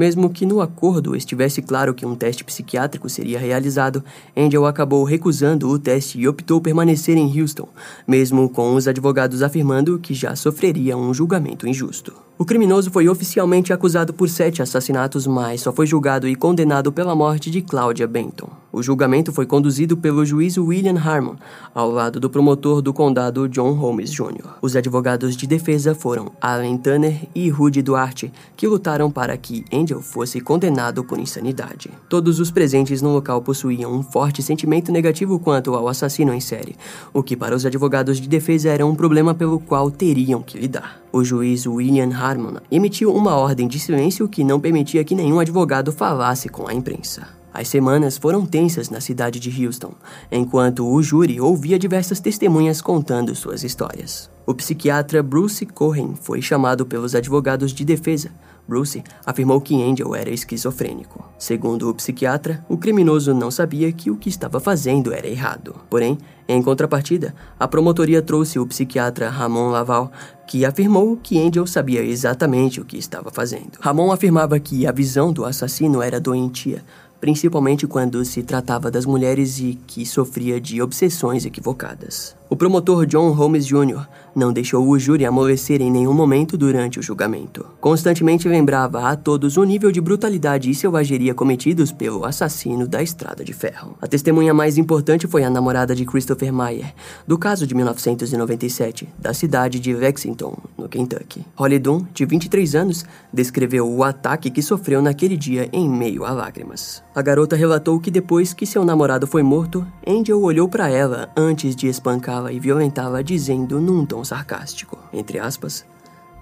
Mesmo 0.00 0.30
que 0.30 0.46
no 0.46 0.62
acordo 0.62 1.14
estivesse 1.14 1.60
claro 1.60 1.92
que 1.92 2.06
um 2.06 2.14
teste 2.14 2.42
psiquiátrico 2.42 3.06
seria 3.06 3.38
realizado, 3.38 4.02
Angel 4.34 4.64
acabou 4.64 5.04
recusando 5.04 5.68
o 5.68 5.78
teste 5.78 6.18
e 6.18 6.26
optou 6.26 6.58
permanecer 6.58 7.18
em 7.18 7.38
Houston, 7.38 7.68
mesmo 8.08 8.48
com 8.48 8.74
os 8.74 8.88
advogados 8.88 9.42
afirmando 9.42 9.98
que 9.98 10.14
já 10.14 10.34
sofreria 10.34 10.96
um 10.96 11.12
julgamento 11.12 11.68
injusto. 11.68 12.29
O 12.40 12.44
criminoso 12.46 12.90
foi 12.90 13.06
oficialmente 13.06 13.70
acusado 13.70 14.14
por 14.14 14.26
sete 14.26 14.62
assassinatos, 14.62 15.26
mas 15.26 15.60
só 15.60 15.70
foi 15.70 15.86
julgado 15.86 16.26
e 16.26 16.34
condenado 16.34 16.90
pela 16.90 17.14
morte 17.14 17.50
de 17.50 17.60
Claudia 17.60 18.06
Benton. 18.06 18.48
O 18.72 18.82
julgamento 18.82 19.30
foi 19.30 19.44
conduzido 19.44 19.94
pelo 19.94 20.24
juiz 20.24 20.56
William 20.56 20.98
Harmon, 20.98 21.34
ao 21.74 21.90
lado 21.90 22.18
do 22.18 22.30
promotor 22.30 22.80
do 22.80 22.94
condado 22.94 23.46
John 23.46 23.72
Holmes 23.72 24.10
Jr. 24.10 24.54
Os 24.62 24.74
advogados 24.74 25.36
de 25.36 25.46
defesa 25.46 25.94
foram 25.94 26.32
Alan 26.40 26.78
Tanner 26.78 27.28
e 27.34 27.50
Rudy 27.50 27.82
Duarte, 27.82 28.32
que 28.56 28.66
lutaram 28.66 29.10
para 29.10 29.36
que 29.36 29.66
Angel 29.70 30.00
fosse 30.00 30.40
condenado 30.40 31.04
por 31.04 31.18
insanidade. 31.18 31.90
Todos 32.08 32.40
os 32.40 32.50
presentes 32.50 33.02
no 33.02 33.12
local 33.12 33.42
possuíam 33.42 33.92
um 33.92 34.02
forte 34.02 34.42
sentimento 34.42 34.90
negativo 34.90 35.38
quanto 35.38 35.74
ao 35.74 35.88
assassino 35.88 36.32
em 36.32 36.40
série, 36.40 36.74
o 37.12 37.22
que 37.22 37.36
para 37.36 37.54
os 37.54 37.66
advogados 37.66 38.18
de 38.18 38.30
defesa 38.30 38.70
era 38.70 38.86
um 38.86 38.94
problema 38.94 39.34
pelo 39.34 39.60
qual 39.60 39.90
teriam 39.90 40.40
que 40.40 40.58
lidar. 40.58 41.02
O 41.12 41.24
juiz 41.24 41.66
William 41.66 42.14
Harmon 42.14 42.29
emitiu 42.70 43.14
uma 43.14 43.34
ordem 43.34 43.66
de 43.66 43.78
silêncio 43.78 44.28
que 44.28 44.44
não 44.44 44.60
permitia 44.60 45.04
que 45.04 45.14
nenhum 45.14 45.40
advogado 45.40 45.92
falasse 45.92 46.48
com 46.48 46.68
a 46.68 46.74
imprensa. 46.74 47.40
As 47.52 47.66
semanas 47.66 48.16
foram 48.16 48.46
tensas 48.46 48.90
na 48.90 49.00
cidade 49.00 49.40
de 49.40 49.66
Houston, 49.66 49.92
enquanto 50.30 50.86
o 50.86 51.02
júri 51.02 51.40
ouvia 51.40 51.78
diversas 51.78 52.20
testemunhas 52.20 52.80
contando 52.80 53.34
suas 53.34 53.64
histórias. 53.64 54.30
O 54.46 54.54
psiquiatra 54.54 55.22
Bruce 55.22 55.66
Cohen 55.66 56.14
foi 56.20 56.40
chamado 56.40 56.86
pelos 56.86 57.14
advogados 57.14 57.72
de 57.72 57.84
defesa. 57.84 58.30
Bruce 58.70 59.02
afirmou 59.26 59.60
que 59.60 59.82
Angel 59.82 60.14
era 60.14 60.30
esquizofrênico. 60.30 61.28
Segundo 61.36 61.90
o 61.90 61.94
psiquiatra, 61.94 62.64
o 62.68 62.78
criminoso 62.78 63.34
não 63.34 63.50
sabia 63.50 63.90
que 63.90 64.12
o 64.12 64.16
que 64.16 64.28
estava 64.28 64.60
fazendo 64.60 65.12
era 65.12 65.26
errado. 65.26 65.74
Porém, 65.90 66.16
em 66.48 66.62
contrapartida, 66.62 67.34
a 67.58 67.66
promotoria 67.66 68.22
trouxe 68.22 68.60
o 68.60 68.66
psiquiatra 68.66 69.28
Ramon 69.28 69.70
Laval, 69.70 70.12
que 70.46 70.64
afirmou 70.64 71.16
que 71.16 71.44
Angel 71.44 71.66
sabia 71.66 72.04
exatamente 72.04 72.80
o 72.80 72.84
que 72.84 72.96
estava 72.96 73.32
fazendo. 73.32 73.72
Ramon 73.80 74.12
afirmava 74.12 74.60
que 74.60 74.86
a 74.86 74.92
visão 74.92 75.32
do 75.32 75.44
assassino 75.44 76.00
era 76.00 76.20
doentia, 76.20 76.84
principalmente 77.20 77.88
quando 77.88 78.24
se 78.24 78.40
tratava 78.44 78.88
das 78.88 79.04
mulheres 79.04 79.58
e 79.58 79.76
que 79.84 80.06
sofria 80.06 80.60
de 80.60 80.80
obsessões 80.80 81.44
equivocadas. 81.44 82.39
O 82.52 82.56
promotor 82.56 83.06
John 83.06 83.30
Holmes 83.30 83.64
Jr. 83.64 84.08
não 84.34 84.52
deixou 84.52 84.88
o 84.88 84.98
júri 84.98 85.24
amolecer 85.24 85.80
em 85.80 85.88
nenhum 85.88 86.12
momento 86.12 86.58
durante 86.58 86.98
o 86.98 87.02
julgamento. 87.02 87.64
Constantemente 87.80 88.48
lembrava 88.48 89.08
a 89.08 89.14
todos 89.14 89.56
o 89.56 89.62
nível 89.62 89.92
de 89.92 90.00
brutalidade 90.00 90.68
e 90.68 90.74
selvageria 90.74 91.32
cometidos 91.32 91.92
pelo 91.92 92.24
assassino 92.24 92.88
da 92.88 93.00
Estrada 93.00 93.44
de 93.44 93.52
Ferro. 93.52 93.96
A 94.02 94.08
testemunha 94.08 94.52
mais 94.52 94.76
importante 94.78 95.28
foi 95.28 95.44
a 95.44 95.48
namorada 95.48 95.94
de 95.94 96.04
Christopher 96.04 96.52
Meyer, 96.52 96.92
do 97.24 97.38
caso 97.38 97.68
de 97.68 97.74
1997, 97.74 99.08
da 99.16 99.32
cidade 99.32 99.78
de 99.78 99.94
Lexington, 99.94 100.58
no 100.76 100.88
Kentucky. 100.88 101.46
Holly 101.54 101.78
Dunn, 101.78 102.04
de 102.12 102.26
23 102.26 102.74
anos, 102.74 103.04
descreveu 103.32 103.88
o 103.88 104.02
ataque 104.02 104.50
que 104.50 104.60
sofreu 104.60 105.00
naquele 105.00 105.36
dia 105.36 105.68
em 105.72 105.88
meio 105.88 106.24
a 106.24 106.32
lágrimas. 106.32 107.00
A 107.14 107.22
garota 107.22 107.54
relatou 107.54 108.00
que 108.00 108.10
depois 108.10 108.52
que 108.52 108.66
seu 108.66 108.84
namorado 108.84 109.24
foi 109.24 109.44
morto, 109.44 109.86
Angel 110.04 110.42
olhou 110.42 110.68
para 110.68 110.88
ela 110.88 111.30
antes 111.36 111.76
de 111.76 111.86
espancá-la 111.86 112.39
e 112.48 112.58
violentá-la, 112.58 113.22
dizendo 113.22 113.80
num 113.80 114.06
tom 114.06 114.24
sarcástico, 114.24 114.98
entre 115.12 115.38
aspas, 115.38 115.84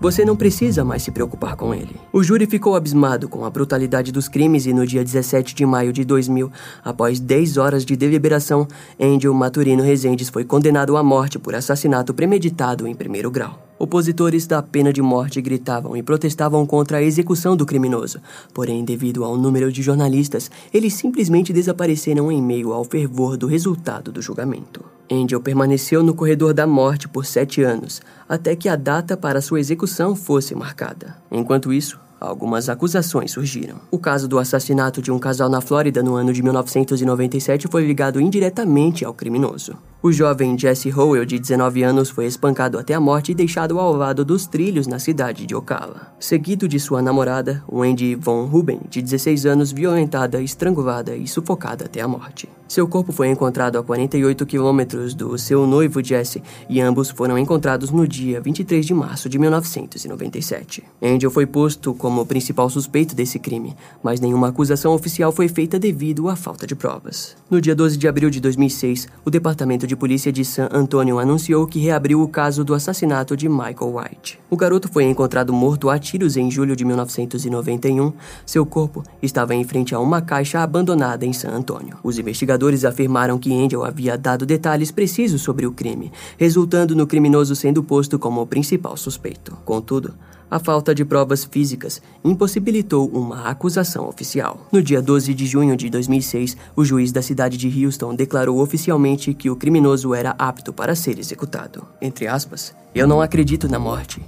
você 0.00 0.24
não 0.24 0.36
precisa 0.36 0.84
mais 0.84 1.02
se 1.02 1.10
preocupar 1.10 1.56
com 1.56 1.74
ele. 1.74 1.96
O 2.12 2.22
júri 2.22 2.46
ficou 2.46 2.76
abismado 2.76 3.28
com 3.28 3.44
a 3.44 3.50
brutalidade 3.50 4.12
dos 4.12 4.28
crimes 4.28 4.64
e 4.66 4.72
no 4.72 4.86
dia 4.86 5.02
17 5.02 5.54
de 5.54 5.66
maio 5.66 5.92
de 5.92 6.04
2000, 6.04 6.52
após 6.84 7.18
10 7.18 7.56
horas 7.56 7.84
de 7.84 7.96
deliberação, 7.96 8.68
Angel 9.00 9.34
Maturino 9.34 9.82
Rezendes 9.82 10.28
foi 10.28 10.44
condenado 10.44 10.96
à 10.96 11.02
morte 11.02 11.38
por 11.38 11.54
assassinato 11.54 12.14
premeditado 12.14 12.86
em 12.86 12.94
primeiro 12.94 13.30
grau. 13.30 13.67
Opositores 13.78 14.44
da 14.44 14.60
pena 14.60 14.92
de 14.92 15.00
morte 15.00 15.40
gritavam 15.40 15.96
e 15.96 16.02
protestavam 16.02 16.66
contra 16.66 16.98
a 16.98 17.02
execução 17.02 17.56
do 17.56 17.64
criminoso. 17.64 18.20
Porém, 18.52 18.84
devido 18.84 19.22
ao 19.22 19.36
número 19.36 19.70
de 19.70 19.82
jornalistas, 19.82 20.50
eles 20.74 20.94
simplesmente 20.94 21.52
desapareceram 21.52 22.32
em 22.32 22.42
meio 22.42 22.72
ao 22.72 22.82
fervor 22.82 23.36
do 23.36 23.46
resultado 23.46 24.10
do 24.10 24.20
julgamento. 24.20 24.84
Angel 25.10 25.40
permaneceu 25.40 26.02
no 26.02 26.12
corredor 26.12 26.52
da 26.52 26.66
morte 26.66 27.08
por 27.08 27.24
sete 27.24 27.62
anos, 27.62 28.02
até 28.28 28.56
que 28.56 28.68
a 28.68 28.74
data 28.74 29.16
para 29.16 29.40
sua 29.40 29.60
execução 29.60 30.16
fosse 30.16 30.56
marcada. 30.56 31.16
Enquanto 31.30 31.72
isso, 31.72 32.00
algumas 32.20 32.68
acusações 32.68 33.30
surgiram. 33.30 33.76
O 33.90 33.98
caso 33.98 34.26
do 34.26 34.40
assassinato 34.40 35.00
de 35.00 35.12
um 35.12 35.18
casal 35.20 35.48
na 35.48 35.60
Flórida 35.60 36.02
no 36.02 36.14
ano 36.14 36.32
de 36.32 36.42
1997 36.42 37.68
foi 37.70 37.86
ligado 37.86 38.20
indiretamente 38.20 39.04
ao 39.04 39.14
criminoso. 39.14 39.76
O 40.00 40.12
jovem 40.12 40.56
Jesse 40.56 40.92
Howell, 40.92 41.24
de 41.24 41.40
19 41.40 41.82
anos, 41.82 42.08
foi 42.08 42.26
espancado 42.26 42.78
até 42.78 42.94
a 42.94 43.00
morte 43.00 43.32
e 43.32 43.34
deixado 43.34 43.80
ao 43.80 43.92
lado 43.92 44.24
dos 44.24 44.46
trilhos 44.46 44.86
na 44.86 45.00
cidade 45.00 45.44
de 45.44 45.56
Ocala. 45.56 46.12
Seguido 46.20 46.68
de 46.68 46.78
sua 46.78 47.02
namorada, 47.02 47.64
Wendy 47.68 48.14
Von 48.14 48.44
Ruben, 48.44 48.80
de 48.88 49.02
16 49.02 49.44
anos, 49.44 49.72
violentada, 49.72 50.40
estrangulada 50.40 51.16
e 51.16 51.26
sufocada 51.26 51.86
até 51.86 52.00
a 52.00 52.06
morte. 52.06 52.48
Seu 52.68 52.86
corpo 52.86 53.12
foi 53.12 53.28
encontrado 53.28 53.78
a 53.78 53.82
48 53.82 54.44
quilômetros 54.44 55.14
do 55.14 55.38
seu 55.38 55.66
noivo 55.66 56.04
Jesse 56.04 56.42
e 56.68 56.82
ambos 56.82 57.08
foram 57.08 57.38
encontrados 57.38 57.90
no 57.90 58.06
dia 58.06 58.42
23 58.42 58.84
de 58.84 58.92
março 58.92 59.26
de 59.26 59.38
1997. 59.38 60.84
Angel 61.02 61.30
foi 61.30 61.46
posto 61.46 61.94
como 61.94 62.26
principal 62.26 62.68
suspeito 62.68 63.14
desse 63.14 63.38
crime, 63.38 63.74
mas 64.02 64.20
nenhuma 64.20 64.48
acusação 64.48 64.92
oficial 64.92 65.32
foi 65.32 65.48
feita 65.48 65.78
devido 65.78 66.28
à 66.28 66.36
falta 66.36 66.66
de 66.66 66.76
provas. 66.76 67.34
No 67.50 67.58
dia 67.58 67.74
12 67.74 67.96
de 67.96 68.06
abril 68.06 68.28
de 68.28 68.38
2006, 68.38 69.08
o 69.24 69.30
Departamento 69.30 69.86
de 69.88 69.96
Polícia 69.96 70.30
de 70.30 70.44
San 70.44 70.68
Antonio 70.70 71.18
anunciou 71.18 71.66
que 71.66 71.80
reabriu 71.80 72.22
o 72.22 72.28
caso 72.28 72.62
do 72.62 72.74
assassinato 72.74 73.36
de 73.36 73.48
Michael 73.48 73.96
White. 73.96 74.38
O 74.50 74.56
garoto 74.56 74.88
foi 74.88 75.04
encontrado 75.04 75.52
morto 75.52 75.90
a 75.90 75.98
tiros 75.98 76.36
em 76.36 76.50
julho 76.50 76.76
de 76.76 76.84
1991. 76.84 78.12
Seu 78.46 78.64
corpo 78.64 79.02
estava 79.22 79.54
em 79.54 79.64
frente 79.64 79.94
a 79.94 79.98
uma 79.98 80.20
caixa 80.20 80.60
abandonada 80.60 81.24
em 81.24 81.32
San 81.32 81.50
Antonio. 81.50 81.96
Os 82.04 82.18
investigadores 82.18 82.84
afirmaram 82.84 83.38
que 83.38 83.52
Angel 83.52 83.82
havia 83.82 84.16
dado 84.16 84.46
detalhes 84.46 84.92
precisos 84.92 85.42
sobre 85.42 85.66
o 85.66 85.72
crime, 85.72 86.12
resultando 86.36 86.94
no 86.94 87.06
criminoso 87.06 87.56
sendo 87.56 87.82
posto 87.82 88.18
como 88.18 88.42
o 88.42 88.46
principal 88.46 88.96
suspeito. 88.96 89.56
Contudo, 89.64 90.14
a 90.50 90.58
falta 90.58 90.94
de 90.94 91.04
provas 91.04 91.44
físicas 91.44 92.00
impossibilitou 92.24 93.08
uma 93.08 93.48
acusação 93.48 94.08
oficial. 94.08 94.66
No 94.72 94.82
dia 94.82 95.02
12 95.02 95.34
de 95.34 95.46
junho 95.46 95.76
de 95.76 95.90
2006, 95.90 96.56
o 96.74 96.84
juiz 96.84 97.12
da 97.12 97.22
cidade 97.22 97.56
de 97.56 97.84
Houston 97.84 98.14
declarou 98.14 98.60
oficialmente 98.60 99.34
que 99.34 99.50
o 99.50 99.56
criminoso 99.56 100.14
era 100.14 100.34
apto 100.38 100.72
para 100.72 100.94
ser 100.94 101.18
executado. 101.18 101.86
Entre 102.00 102.26
aspas, 102.26 102.74
eu 102.94 103.06
não 103.06 103.20
acredito 103.20 103.68
na 103.68 103.78
morte. 103.78 104.22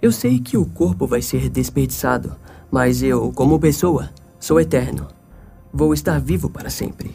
Eu 0.00 0.12
sei 0.12 0.38
que 0.38 0.56
o 0.56 0.66
corpo 0.66 1.06
vai 1.06 1.22
ser 1.22 1.48
desperdiçado, 1.48 2.36
mas 2.70 3.02
eu, 3.02 3.32
como 3.32 3.58
pessoa, 3.58 4.10
sou 4.38 4.60
eterno. 4.60 5.08
Vou 5.72 5.92
estar 5.92 6.20
vivo 6.20 6.48
para 6.48 6.70
sempre. 6.70 7.14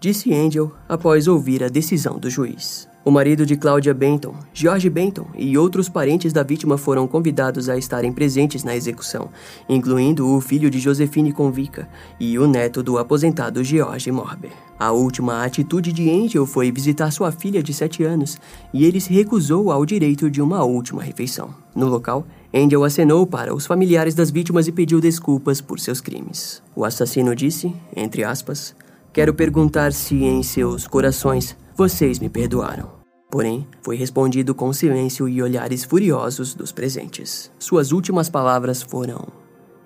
Disse 0.00 0.34
Angel 0.34 0.72
após 0.88 1.28
ouvir 1.28 1.62
a 1.62 1.68
decisão 1.68 2.18
do 2.18 2.30
juiz. 2.30 2.89
O 3.02 3.10
marido 3.10 3.46
de 3.46 3.56
Claudia 3.56 3.94
Benton, 3.94 4.34
George 4.52 4.90
Benton 4.90 5.26
e 5.34 5.56
outros 5.56 5.88
parentes 5.88 6.34
da 6.34 6.42
vítima 6.42 6.76
foram 6.76 7.08
convidados 7.08 7.70
a 7.70 7.78
estarem 7.78 8.12
presentes 8.12 8.62
na 8.62 8.76
execução, 8.76 9.30
incluindo 9.66 10.28
o 10.28 10.38
filho 10.38 10.68
de 10.68 10.78
Josephine 10.78 11.32
Convica 11.32 11.88
e 12.20 12.38
o 12.38 12.46
neto 12.46 12.82
do 12.82 12.98
aposentado 12.98 13.64
George 13.64 14.12
Morber. 14.12 14.50
A 14.78 14.92
última 14.92 15.42
atitude 15.42 15.94
de 15.94 16.10
Angel 16.10 16.44
foi 16.44 16.70
visitar 16.70 17.10
sua 17.10 17.32
filha 17.32 17.62
de 17.62 17.72
7 17.72 18.04
anos 18.04 18.36
e 18.72 18.84
ele 18.84 19.00
se 19.00 19.14
recusou 19.14 19.72
ao 19.72 19.86
direito 19.86 20.30
de 20.30 20.42
uma 20.42 20.62
última 20.62 21.02
refeição. 21.02 21.54
No 21.74 21.88
local, 21.88 22.26
Angel 22.52 22.84
acenou 22.84 23.26
para 23.26 23.54
os 23.54 23.64
familiares 23.64 24.14
das 24.14 24.30
vítimas 24.30 24.68
e 24.68 24.72
pediu 24.72 25.00
desculpas 25.00 25.62
por 25.62 25.80
seus 25.80 26.02
crimes. 26.02 26.62
O 26.76 26.84
assassino 26.84 27.34
disse, 27.34 27.74
entre 27.96 28.24
aspas, 28.24 28.74
Quero 29.12 29.34
perguntar 29.34 29.92
se 29.92 30.14
em 30.22 30.40
seus 30.40 30.86
corações 30.86 31.56
vocês 31.80 32.18
me 32.18 32.28
perdoaram. 32.28 32.90
Porém, 33.30 33.66
foi 33.80 33.96
respondido 33.96 34.54
com 34.54 34.70
silêncio 34.70 35.26
e 35.26 35.42
olhares 35.42 35.82
furiosos 35.82 36.52
dos 36.52 36.72
presentes. 36.72 37.50
Suas 37.58 37.90
últimas 37.90 38.28
palavras 38.28 38.82
foram, 38.82 39.26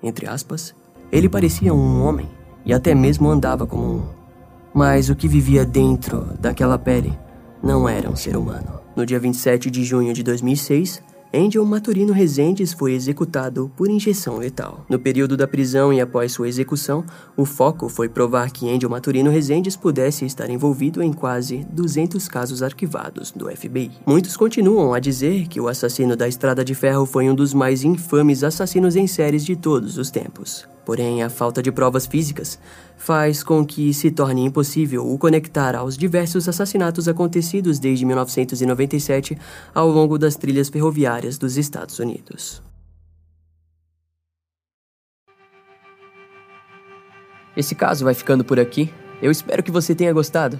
entre 0.03 0.27
aspas, 0.27 0.75
ele 1.09 1.29
parecia 1.29 1.73
um 1.73 2.03
homem 2.03 2.29
e 2.65 2.73
até 2.73 2.93
mesmo 2.93 3.29
andava 3.29 3.65
como 3.65 3.85
um. 3.85 4.03
Mas 4.73 5.09
o 5.09 5.15
que 5.15 5.25
vivia 5.25 5.63
dentro 5.63 6.27
daquela 6.37 6.77
pele 6.77 7.17
não 7.63 7.87
era 7.87 8.09
um 8.09 8.15
ser 8.17 8.35
humano. 8.35 8.81
No 8.93 9.05
dia 9.05 9.17
27 9.17 9.71
de 9.71 9.85
junho 9.85 10.13
de 10.13 10.21
2006, 10.21 11.01
Angel 11.33 11.65
Maturino 11.65 12.13
Rezendes 12.13 12.71
foi 12.71 12.93
executado 12.93 13.69
por 13.75 13.89
injeção 13.89 14.37
letal. 14.37 14.85
No 14.89 14.97
período 14.97 15.35
da 15.35 15.47
prisão 15.47 15.91
e 15.91 15.99
após 15.99 16.31
sua 16.31 16.47
execução, 16.47 17.03
o 17.35 17.45
foco 17.45 17.89
foi 17.89 18.07
provar 18.07 18.51
que 18.51 18.69
Angel 18.69 18.89
Maturino 18.89 19.29
Rezendes 19.29 19.75
pudesse 19.75 20.25
estar 20.25 20.49
envolvido 20.49 21.03
em 21.03 21.11
quase 21.11 21.65
200 21.71 22.27
casos 22.27 22.63
arquivados 22.63 23.31
do 23.31 23.49
FBI. 23.49 23.91
Muitos 24.05 24.37
continuam 24.37 24.93
a 24.93 24.99
dizer 24.99 25.47
que 25.47 25.59
o 25.59 25.67
assassino 25.67 26.15
da 26.15 26.27
Estrada 26.27 26.63
de 26.63 26.73
Ferro 26.73 27.05
foi 27.05 27.29
um 27.29 27.35
dos 27.35 27.53
mais 27.53 27.83
infames 27.83 28.43
assassinos 28.43 28.95
em 28.95 29.07
séries 29.07 29.45
de 29.45 29.55
todos 29.55 29.97
os 29.97 30.09
tempos. 30.09 30.67
Porém, 30.85 31.23
a 31.23 31.29
falta 31.29 31.63
de 31.63 31.71
provas 31.71 32.05
físicas 32.05 32.59
faz 32.97 33.43
com 33.43 33.65
que 33.65 33.93
se 33.93 34.11
torne 34.11 34.43
impossível 34.43 35.05
o 35.05 35.17
conectar 35.17 35.75
aos 35.75 35.97
diversos 35.97 36.47
assassinatos 36.47 37.07
acontecidos 37.07 37.79
desde 37.79 38.05
1997 38.05 39.37
ao 39.73 39.89
longo 39.89 40.17
das 40.17 40.35
trilhas 40.35 40.69
ferroviárias 40.69 41.37
dos 41.37 41.57
Estados 41.57 41.99
Unidos. 41.99 42.63
Esse 47.55 47.73
caso 47.73 48.03
vai 48.03 48.13
ficando 48.13 48.43
por 48.43 48.59
aqui. 48.59 48.93
Eu 49.21 49.31
espero 49.31 49.63
que 49.63 49.71
você 49.71 49.95
tenha 49.95 50.11
gostado. 50.11 50.59